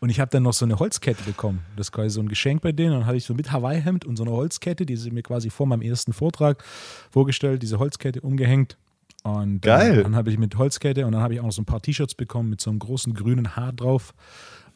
[0.00, 1.60] Und ich habe dann noch so eine Holzkette bekommen.
[1.76, 2.92] Das ist quasi so ein Geschenk bei denen.
[2.92, 5.50] Und dann hatte ich so mit Hawaii-Hemd und so eine Holzkette, die sie mir quasi
[5.50, 6.62] vor meinem ersten Vortrag
[7.10, 8.76] vorgestellt, diese Holzkette umgehängt.
[9.22, 10.00] Und Geil.
[10.00, 11.82] Äh, dann habe ich mit Holzkette und dann habe ich auch noch so ein paar
[11.82, 14.14] T-Shirts bekommen mit so einem großen grünen Haar drauf.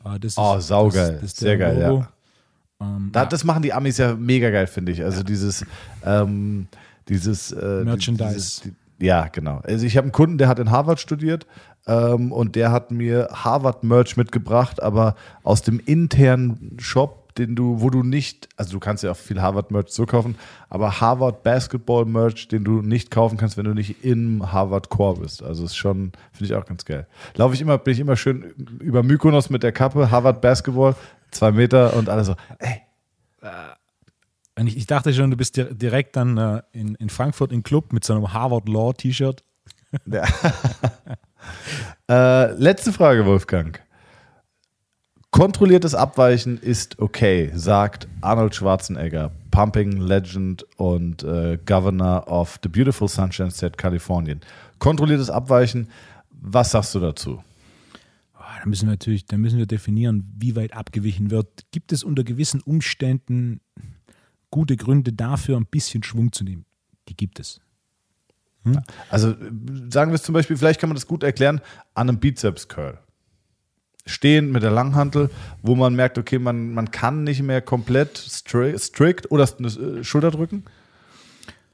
[0.05, 1.12] Äh, das ist, Oh, saugeil.
[1.20, 1.89] Das, das Sehr geil, ja.
[1.89, 2.07] Logo.
[2.80, 5.03] Ähm, Da, das machen die Amis ja mega geil, finde ich.
[5.05, 5.64] Also dieses,
[6.05, 6.66] ähm,
[7.09, 8.35] dieses äh, Merchandise.
[8.35, 9.61] Dieses, die, ja, genau.
[9.64, 11.47] Also ich habe einen Kunden, der hat in Harvard studiert
[11.87, 17.89] ähm, und der hat mir Harvard-Merch mitgebracht, aber aus dem internen Shop, den du, wo
[17.89, 20.37] du nicht, also du kannst ja auch viel Harvard-Merch so kaufen,
[20.68, 25.43] aber Harvard-Basketball-Merch, den du nicht kaufen kannst, wenn du nicht im Harvard-Core bist.
[25.43, 27.07] Also ist schon, finde ich auch ganz geil.
[27.35, 28.43] Laufe ich immer, bin ich immer schön
[28.80, 30.95] über Mykonos mit der Kappe, Harvard-Basketball,
[31.30, 32.83] zwei Meter und alle so, ey,
[34.59, 37.62] und ich, ich dachte schon, du bist dir- direkt dann äh, in, in Frankfurt im
[37.62, 39.43] Club mit so einem Harvard Law T-Shirt.
[40.07, 40.24] Ja.
[42.11, 43.80] äh, letzte Frage, Wolfgang.
[45.30, 53.09] Kontrolliertes Abweichen ist okay, sagt Arnold Schwarzenegger, Pumping Legend und äh, Governor of the Beautiful
[53.09, 54.40] Sunshine State, Kalifornien.
[54.78, 55.88] Kontrolliertes Abweichen,
[56.30, 57.43] was sagst du dazu?
[58.62, 61.49] Da müssen wir natürlich, da müssen wir definieren, wie weit abgewichen wird.
[61.72, 63.61] Gibt es unter gewissen Umständen
[64.51, 66.64] gute Gründe dafür, ein bisschen Schwung zu nehmen?
[67.09, 67.61] Die gibt es.
[69.10, 69.34] Also äh,
[69.90, 71.60] sagen wir es zum Beispiel, vielleicht kann man das gut erklären,
[71.94, 72.98] an einem Bizeps-Curl.
[74.04, 75.30] Stehen mit der Langhantel,
[75.62, 80.30] wo man merkt, okay, man, man kann nicht mehr komplett stri strict oder äh, Schulter
[80.30, 80.64] drücken.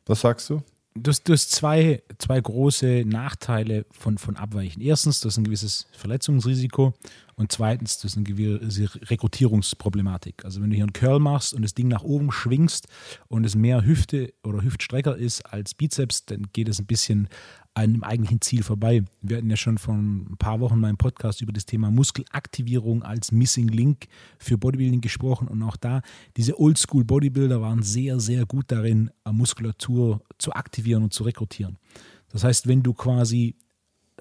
[0.07, 0.63] Was sagst du?
[1.01, 4.81] Du hast, du hast zwei, zwei große Nachteile von, von Abweichen.
[4.81, 6.95] Erstens, das ist ein gewisses Verletzungsrisiko
[7.37, 10.45] und zweitens, das ist eine gewisse Rekrutierungsproblematik.
[10.45, 12.89] Also wenn du hier einen Curl machst und das Ding nach oben schwingst
[13.29, 17.29] und es mehr Hüfte oder Hüftstrecker ist als Bizeps, dann geht es ein bisschen
[17.87, 19.05] dem eigentlichen Ziel vorbei.
[19.23, 23.33] Wir hatten ja schon vor ein paar Wochen im Podcast über das Thema Muskelaktivierung als
[23.33, 24.07] Missing Link
[24.39, 26.03] für Bodybuilding gesprochen und auch da,
[26.37, 31.79] diese Oldschool Bodybuilder waren sehr, sehr gut darin, äh, Muskulatur zu aktivieren und zu rekrutieren.
[32.31, 33.57] Das heißt, wenn du quasi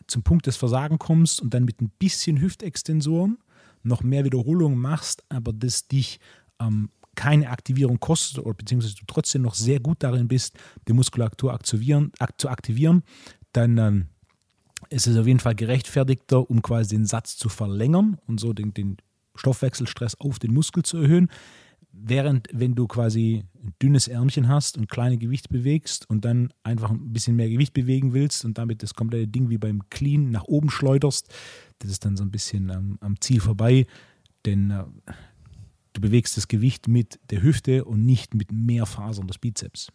[0.08, 3.38] zum Punkt des Versagen kommst und dann mit ein bisschen Hüftextensoren
[3.84, 6.20] noch mehr Wiederholungen machst, aber das dich
[6.60, 10.56] ähm, keine Aktivierung kostet oder beziehungsweise du trotzdem noch sehr gut darin bist,
[10.88, 13.04] die Muskulatur aktivieren, ak zu aktivieren,
[13.58, 14.06] dann ähm,
[14.90, 18.74] ist es auf jeden Fall gerechtfertigter, um quasi den Satz zu verlängern und so den,
[18.74, 18.98] den
[19.36, 21.30] Stoffwechselstress auf den Muskel zu erhöhen.
[21.92, 26.92] Während, wenn du quasi ein dünnes Ärmchen hast und kleine Gewicht bewegst und dann einfach
[26.92, 30.44] ein bisschen mehr Gewicht bewegen willst und damit das komplette Ding wie beim Clean nach
[30.44, 31.34] oben schleuderst,
[31.80, 33.88] das ist dann so ein bisschen am, am Ziel vorbei,
[34.46, 34.84] denn äh,
[35.94, 39.92] du bewegst das Gewicht mit der Hüfte und nicht mit mehr Fasern des Bizeps.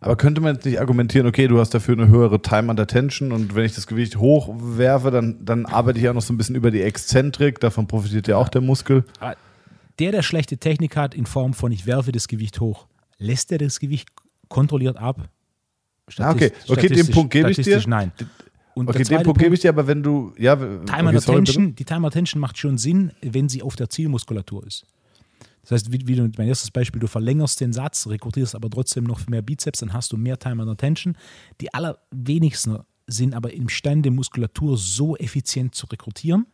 [0.00, 3.32] Aber könnte man jetzt nicht argumentieren, okay, du hast dafür eine höhere Time under Tension
[3.32, 6.54] und wenn ich das Gewicht hochwerfe, dann, dann arbeite ich auch noch so ein bisschen
[6.54, 9.04] über die Exzentrik, davon profitiert ja auch der Muskel.
[9.20, 9.36] Aber
[9.98, 12.86] der, der schlechte Technik hat, in Form von ich werfe das Gewicht hoch,
[13.18, 14.08] lässt er das Gewicht
[14.48, 15.28] kontrolliert ab?
[16.18, 17.82] Ah, okay, okay, den Punkt gebe ich dir.
[17.86, 18.12] Nein.
[18.74, 21.22] Und Okay, den Punkt gebe ich dir, aber wenn du, ja, Time okay, sorry, bitte.
[21.24, 24.84] Tension, die Time under Tension macht schon Sinn, wenn sie auf der Zielmuskulatur ist.
[25.68, 29.04] Das heißt, wie, wie du, mein erstes Beispiel, du verlängerst den Satz, rekrutierst aber trotzdem
[29.04, 31.16] noch mehr Bizeps, dann hast du mehr Time under Tension.
[31.60, 36.46] Die allerwenigsten sind aber imstande, Muskulatur so effizient zu rekrutieren,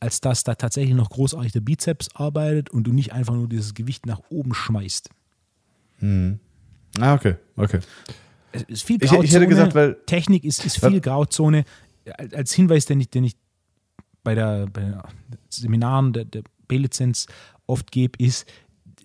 [0.00, 3.72] als dass da tatsächlich noch großartig der Bizeps arbeitet und du nicht einfach nur dieses
[3.74, 5.08] Gewicht nach oben schmeißt.
[6.02, 7.80] Ah, okay, okay.
[8.52, 9.24] Es ist viel Ich- Grauzone.
[9.24, 11.64] ich hätte gesagt, weil- Technik ist, ist viel Grauzone.
[12.34, 13.36] Als Hinweis, den ich, den ich
[14.22, 15.00] bei, der, bei den
[15.48, 17.26] Seminaren der, der B-Lizenz
[17.66, 18.46] oft gebe, ist,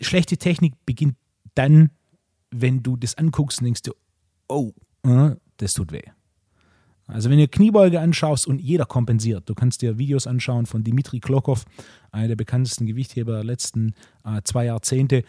[0.02, 1.16] schlechte Technik beginnt
[1.56, 1.92] dann,
[2.52, 3.94] wenn du das anguckst und denkst dir,
[4.48, 4.72] oh,
[5.04, 6.04] äh, das tut weh.
[7.10, 11.20] Also wenn du Kniebeuge anschaust und jeder kompensiert, du kannst dir Videos anschauen von Dimitri
[11.20, 11.66] Klokov,
[12.12, 13.94] einer der bekanntesten Gewichtheber der letzten
[14.24, 15.24] äh, zwei Jahrzehnte,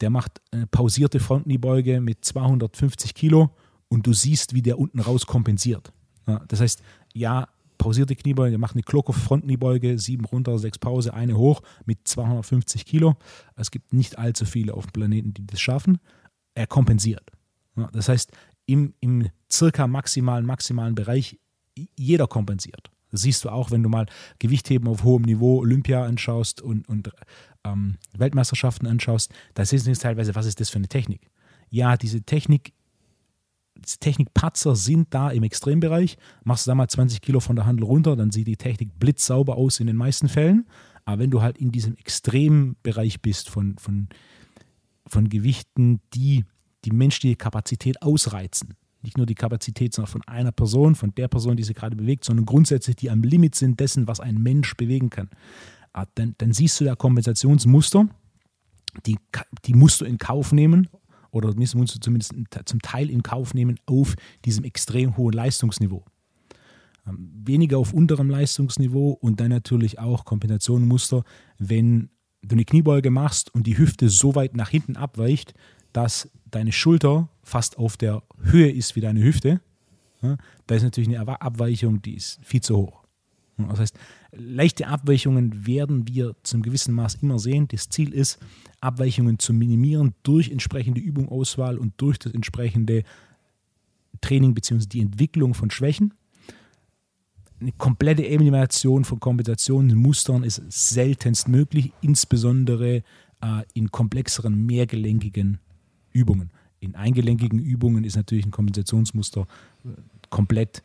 [0.00, 3.50] der macht eine pausierte Frontkniebeuge mit 250 Kilo
[3.88, 5.92] und du siehst, wie der unten raus kompensiert.
[6.26, 6.82] Ja, das heißt,
[7.14, 7.48] ja,
[7.80, 13.16] pausierte Kniebeuge, macht eine Klokov Frontkniebeuge, sieben runter, sechs Pause, eine hoch mit 250 Kilo.
[13.56, 15.98] Es gibt nicht allzu viele auf dem Planeten, die das schaffen.
[16.54, 17.32] Er kompensiert.
[17.92, 18.32] Das heißt,
[18.66, 21.38] im, im circa maximalen, maximalen Bereich,
[21.96, 22.90] jeder kompensiert.
[23.10, 24.06] Das siehst du auch, wenn du mal
[24.38, 27.10] Gewichtheben auf hohem Niveau, Olympia anschaust und, und
[27.64, 29.32] ähm, Weltmeisterschaften anschaust.
[29.54, 31.30] Da siehst du teilweise, was ist das für eine Technik?
[31.70, 32.74] Ja, diese Technik,
[33.82, 36.16] Technikpatzer sind da im Extrembereich.
[36.44, 39.56] Machst du da mal 20 Kilo von der Handel runter, dann sieht die Technik blitzsauber
[39.56, 40.66] aus in den meisten Fällen.
[41.04, 44.08] Aber wenn du halt in diesem Extrembereich bist von, von,
[45.06, 46.44] von Gewichten, die
[46.84, 48.74] die menschliche Kapazität ausreizen.
[49.02, 52.24] Nicht nur die Kapazität, sondern von einer Person, von der Person, die sie gerade bewegt,
[52.24, 55.30] sondern grundsätzlich die am Limit sind dessen, was ein Mensch bewegen kann.
[55.92, 58.08] Ah, Dann, dann siehst du da Kompensationsmuster,
[59.06, 59.18] die,
[59.64, 60.88] die musst du in Kauf nehmen
[61.30, 64.14] oder musst du zumindest zum Teil in Kauf nehmen auf
[64.44, 66.04] diesem extrem hohen Leistungsniveau.
[67.06, 71.24] Ähm, Weniger auf unterem Leistungsniveau und dann natürlich auch Kompensationsmuster,
[71.58, 72.10] wenn
[72.42, 75.54] du eine Kniebeuge machst und die Hüfte so weit nach hinten abweicht,
[75.92, 79.60] dass deine Schulter fast auf der Höhe ist wie deine Hüfte,
[80.66, 82.99] da ist natürlich eine Abweichung, die ist viel zu hoch.
[83.64, 83.98] Ja, Das heißt,
[84.32, 87.68] leichte Abweichungen werden wir zum gewissen Maß immer sehen.
[87.68, 88.38] Das Ziel ist,
[88.80, 93.04] Abweichungen zu minimieren durch entsprechende Übungauswahl und durch das entsprechende
[94.20, 94.86] Training bzw.
[94.86, 96.14] die Entwicklung von Schwächen.
[97.60, 103.02] Eine komplette Elimination von Kompensationsmustern ist seltenst möglich, insbesondere
[103.42, 105.58] äh, in komplexeren, mehrgelenkigen
[106.10, 106.50] Übungen.
[106.80, 109.46] In eingelenkigen Übungen ist natürlich ein Kompensationsmuster
[109.84, 109.88] äh,
[110.30, 110.82] komplett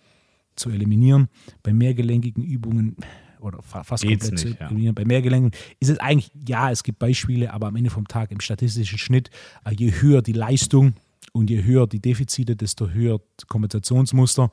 [0.55, 1.27] zu eliminieren.
[1.63, 2.95] Bei mehrgelenkigen Übungen
[3.39, 4.67] oder fa- fast Geht's komplett nicht, zu ja.
[4.67, 4.95] eliminieren.
[4.95, 8.39] Bei mehrgelenkigen ist es eigentlich, ja, es gibt Beispiele, aber am Ende vom Tag im
[8.39, 9.29] statistischen Schnitt,
[9.65, 10.93] äh, je höher die Leistung
[11.33, 14.49] und je höher die Defizite, desto höher das Kompensationsmuster.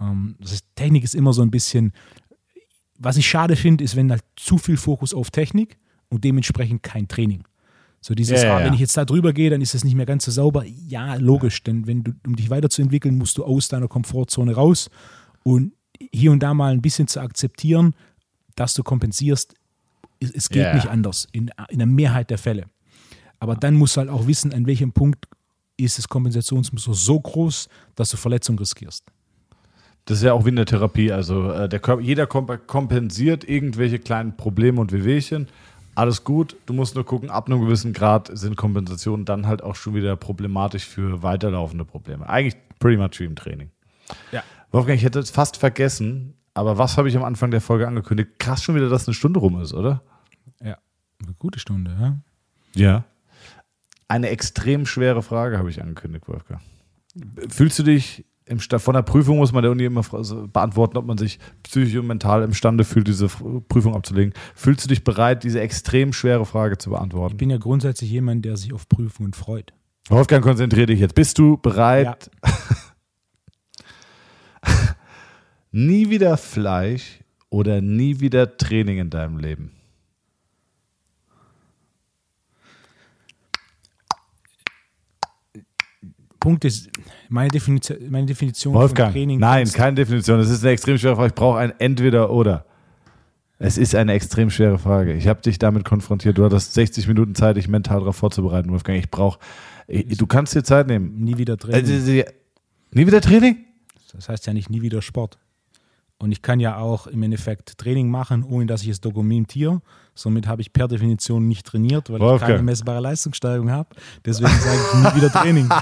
[0.00, 1.92] Ähm, das heißt, Technik ist immer so ein bisschen,
[2.98, 5.78] was ich schade finde, ist, wenn halt zu viel Fokus auf Technik
[6.08, 7.44] und dementsprechend kein Training.
[8.00, 8.74] So dieses, Ja, ja, ah, wenn ja.
[8.74, 10.64] ich jetzt da drüber gehe, dann ist es nicht mehr ganz so sauber.
[10.66, 14.90] Ja, logisch, denn wenn du, um dich weiterzuentwickeln, musst du aus deiner Komfortzone raus
[15.44, 15.72] und
[16.12, 17.94] hier und da mal ein bisschen zu akzeptieren,
[18.56, 19.54] dass du kompensierst,
[20.18, 20.74] es, es geht ja.
[20.74, 22.66] nicht anders in, in der Mehrheit der Fälle.
[23.38, 25.28] Aber dann musst du halt auch wissen, an welchem Punkt
[25.76, 29.04] ist das Kompensationsmuster so groß, dass du Verletzung riskierst.
[30.06, 31.12] Das ist ja auch wie in der Therapie.
[31.12, 35.48] Also äh, der Körper, jeder komp kompensiert irgendwelche kleinen Probleme und Wehwehchen.
[35.94, 36.56] Alles gut.
[36.66, 40.16] Du musst nur gucken, ab einem gewissen Grad sind Kompensationen dann halt auch schon wieder
[40.16, 42.28] problematisch für weiterlaufende Probleme.
[42.28, 43.70] Eigentlich pretty much wie im Training.
[44.32, 44.42] Ja.
[44.74, 48.38] Wolfgang, ich hätte es fast vergessen, aber was habe ich am Anfang der Folge angekündigt?
[48.38, 50.02] Krass schon wieder, dass eine Stunde rum ist, oder?
[50.62, 50.76] Ja,
[51.24, 52.18] eine gute Stunde, ja.
[52.74, 53.04] Ja.
[54.08, 56.60] Eine extrem schwere Frage habe ich angekündigt, Wolfgang.
[57.48, 60.98] Fühlst du dich im von der Prüfung muss man der Uni immer fra- so beantworten,
[60.98, 64.34] ob man sich psychisch und mental imstande fühlt, diese Prüfung abzulegen.
[64.54, 67.36] Fühlst du dich bereit, diese extrem schwere Frage zu Ich beantworten?
[67.38, 69.72] bin ja grundsätzlich jemand, der sich auf Prüfungen freut.
[70.10, 71.14] Wolfgang, konzentrier dich jetzt.
[71.14, 72.30] Bist du bereit?
[75.72, 79.72] Nie wieder Fleisch oder nie wieder Training in deinem Leben?
[86.40, 86.90] Punkt ist,
[87.30, 89.38] meine Definition, meine Definition Wolfgang, von Training.
[89.38, 90.38] nein, keine Definition.
[90.38, 91.28] Das ist eine extrem schwere Frage.
[91.28, 92.66] Ich brauche ein Entweder-Oder.
[93.58, 95.14] Es ist eine extrem schwere Frage.
[95.14, 96.36] Ich habe dich damit konfrontiert.
[96.36, 98.98] Du hattest 60 Minuten Zeit, dich mental darauf vorzubereiten, Wolfgang.
[98.98, 99.38] Ich brauche.
[99.88, 101.18] Du kannst dir Zeit nehmen.
[101.24, 101.80] nie wieder Training.
[101.80, 102.24] Also, sie-
[102.90, 103.56] nie wieder Training?
[104.14, 105.38] Das heißt ja nicht nie wieder Sport.
[106.18, 109.82] Und ich kann ja auch im Endeffekt Training machen, ohne dass ich es dokumentiere.
[110.14, 112.42] Somit habe ich per Definition nicht trainiert, weil Wolfgang.
[112.42, 113.88] ich keine messbare Leistungssteigerung habe.
[114.24, 115.68] Deswegen sage ich nie wieder Training.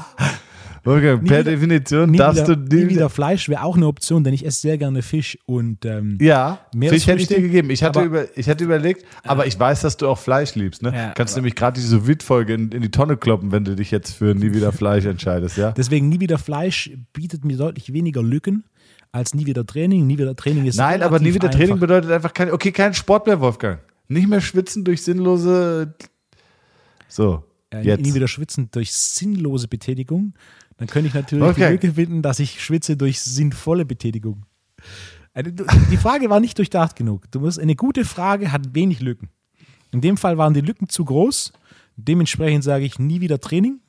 [0.85, 4.25] Wolfgang, per wieder- Definition Nie, darfst wieder, du nie wieder Fleisch wäre auch eine Option,
[4.25, 7.71] denn ich esse sehr gerne Fisch und ähm, Ja, Fisch hätte ich dir gegeben.
[7.71, 10.83] Ich hatte, aber- über, ich hatte überlegt, aber ich weiß, dass du auch Fleisch liebst.
[10.83, 10.93] Ne?
[10.95, 13.91] Ja, Kannst aber- nämlich gerade diese Sous-Vide-Folge in, in die Tonne kloppen, wenn du dich
[13.93, 15.57] jetzt für nie wieder Fleisch entscheidest.
[15.57, 15.71] Ja?
[15.73, 18.65] deswegen nie wieder Fleisch bietet mir deutlich weniger Lücken
[19.13, 20.07] als nie wieder Training.
[20.07, 21.81] Nie wieder Training ist Nein, aber nie wieder Training einfach.
[21.81, 23.79] bedeutet einfach kein, okay, kein Sport mehr, Wolfgang.
[24.09, 25.95] Nicht mehr schwitzen durch sinnlose.
[27.09, 28.01] So, äh, jetzt.
[28.03, 30.35] nie wieder schwitzen durch sinnlose Betätigung,
[30.77, 31.81] dann könnte ich natürlich Wolfgang.
[31.81, 34.47] die Lücke finden, dass ich schwitze durch sinnvolle Betätigung.
[35.35, 37.31] Die Frage war nicht durchdacht genug.
[37.31, 39.31] Du musst, eine gute Frage hat wenig Lücken.
[39.91, 41.53] In dem Fall waren die Lücken zu groß.
[41.97, 43.81] Dementsprechend sage ich nie wieder Training.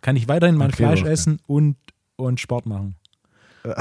[0.00, 1.12] Kann ich weiterhin mein Okay, Fleisch Wolfgang.
[1.12, 1.76] essen und,
[2.16, 2.96] und Sport machen.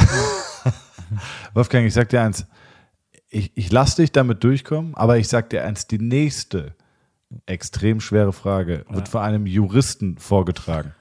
[1.53, 2.45] Wolfgang, ich sag dir eins.
[3.29, 6.75] Ich, ich lasse dich damit durchkommen, aber ich sag dir eins: die nächste
[7.45, 10.93] extrem schwere Frage wird von einem Juristen vorgetragen.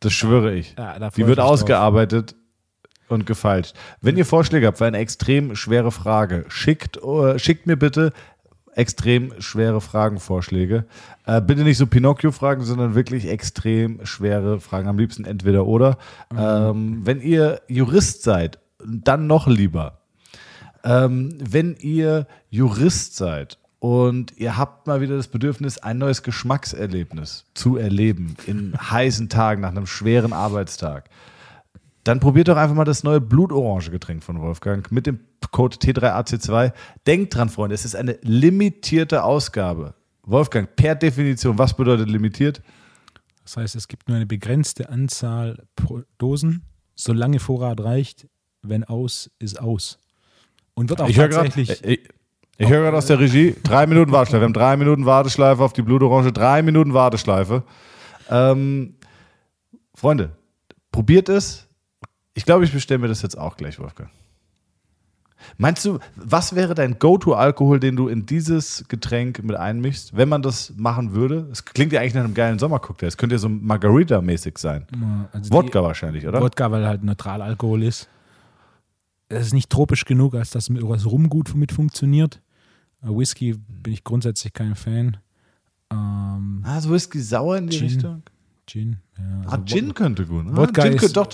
[0.00, 0.74] Das schwöre ich.
[0.78, 1.50] Ja, Die ich wird mich drauf.
[1.50, 2.34] ausgearbeitet
[3.08, 3.74] und gefeilscht.
[4.00, 8.12] Wenn ihr Vorschläge habt für eine extrem schwere Frage, schickt, äh, schickt mir bitte
[8.74, 10.86] extrem schwere Fragenvorschläge.
[11.26, 14.88] Äh, bitte nicht so Pinocchio-Fragen, sondern wirklich extrem schwere Fragen.
[14.88, 15.98] Am liebsten entweder oder.
[16.36, 19.98] Ähm, wenn ihr Jurist seid, dann noch lieber.
[20.84, 27.46] Ähm, wenn ihr Jurist seid und ihr habt mal wieder das Bedürfnis, ein neues Geschmackserlebnis
[27.54, 31.08] zu erleben in heißen Tagen nach einem schweren Arbeitstag,
[32.04, 35.20] dann probiert doch einfach mal das neue blutorange Getränk von Wolfgang mit dem
[35.50, 36.72] Code T3AC2.
[37.06, 39.94] Denkt dran, Freunde, es ist eine limitierte Ausgabe.
[40.22, 42.62] Wolfgang, per Definition, was bedeutet limitiert?
[43.44, 48.28] Das heißt, es gibt nur eine begrenzte Anzahl pro Dosen, solange Vorrat reicht.
[48.62, 49.98] Wenn aus, ist aus.
[50.74, 51.82] Und wird auch Ich höre gerade tatsächlich.
[51.84, 52.08] ich,
[52.60, 54.42] ich höre gerade aus der Regie, drei Minuten Warteschleife.
[54.42, 57.62] Wir haben drei Minuten Warteschleife auf die Blutorange, drei Minuten Warteschleife.
[58.28, 58.96] Ähm,
[59.94, 60.32] Freunde,
[60.92, 61.66] probiert es.
[62.34, 64.10] Ich glaube, ich bestelle mir das jetzt auch gleich, Wolfgang.
[65.56, 70.42] Meinst du, was wäre dein Go-To-Alkohol, den du in dieses Getränk mit einmischst, wenn man
[70.42, 71.48] das machen würde?
[71.50, 73.08] Es klingt ja eigentlich nach einem geilen Sommercocktail.
[73.08, 74.86] Es könnte ja so Margarita-mäßig sein.
[75.32, 76.40] also Wodka wahrscheinlich, oder?
[76.42, 78.08] Wodka, weil halt Neutralalkohol ist.
[79.28, 82.40] Es ist nicht tropisch genug, als dass mit was Rum gut mit funktioniert.
[83.02, 85.16] Äh, Whisky bin ich grundsätzlich kein Fan.
[85.92, 87.86] Ähm, Ah, so Whisky sauer in die Gin.
[87.88, 88.22] Richtung?
[88.66, 88.96] Gin.
[89.18, 90.46] Ja, Ah, also Gin könnte gut.
[90.48, 91.28] Ah, Wodka Gin ist, könnte, doch,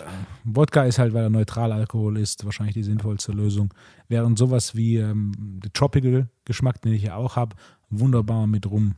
[0.45, 3.75] Wodka ist halt, weil er Neutralalkohol ist, wahrscheinlich die sinnvollste Lösung.
[4.09, 7.57] Während sowas wie ähm, der Tropical-Geschmack, den ich ja auch habe,
[7.91, 8.95] wunderbar mit Rum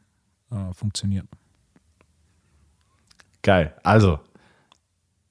[0.50, 1.26] äh, funktioniert.
[3.42, 3.74] Geil.
[3.82, 4.20] Also,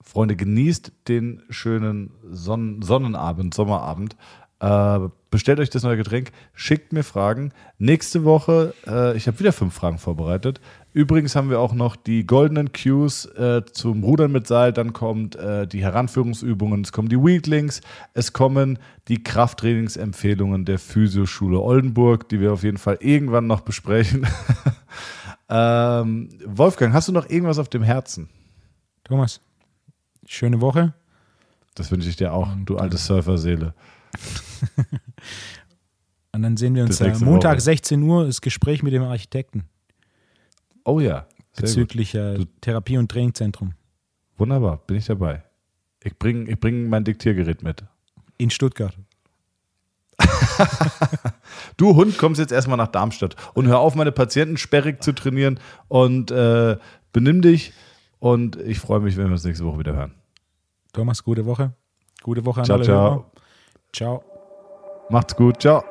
[0.02, 4.16] Freunde, genießt den schönen Sonnen Sonnenabend, Sommerabend.
[4.60, 7.52] Äh, bestellt euch das neue Getränk, schickt mir Fragen.
[7.78, 10.60] Nächste Woche, äh, ich habe wieder fünf Fragen vorbereitet.
[10.94, 14.74] Übrigens haben wir auch noch die goldenen Cues äh, zum Rudern mit Seil.
[14.74, 17.82] Dann kommt äh, die Heranführungsübungen, es kommen die Weaklings,
[18.16, 18.80] es kommen
[19.10, 24.26] die Krafttrainingsempfehlungen der Physioschule Oldenburg, die wir auf jeden Fall irgendwann noch besprechen.
[25.50, 28.30] ähm, Wolfgang, hast du noch irgendwas auf dem Herzen?
[29.04, 29.40] Thomas,
[30.26, 30.96] schöne Woche.
[31.76, 33.76] Das wünsche ich dir auch, du alte Surferseele.
[36.34, 37.62] Und dann sehen wir uns nächste Montag Woche.
[37.62, 39.64] 16 Uhr, das Gespräch mit dem Architekten
[40.84, 41.26] Oh ja,
[41.56, 43.74] bezüglich äh, Therapie- und Trainingzentrum
[44.38, 45.44] Wunderbar, bin ich dabei.
[46.04, 47.84] Ich bringe ich bring mein Diktiergerät mit.
[48.38, 48.96] in Stuttgart.
[51.78, 55.60] Du Hund, kommst jetzt erstmal nach Darmstadt und hör auf, meine Patienten sperrig zu trainieren
[55.88, 56.78] und äh,
[57.14, 57.74] benimm dich.
[58.20, 60.16] Und ich freue mich, wenn wir uns nächste Woche wieder hören.
[60.94, 61.74] Thomas, gute Woche.
[62.24, 63.12] Gute Woche an Ciao, alle ciao.
[63.12, 63.32] Hörer.
[63.98, 64.22] Ciao.
[65.10, 65.84] Macht's gut, ciao.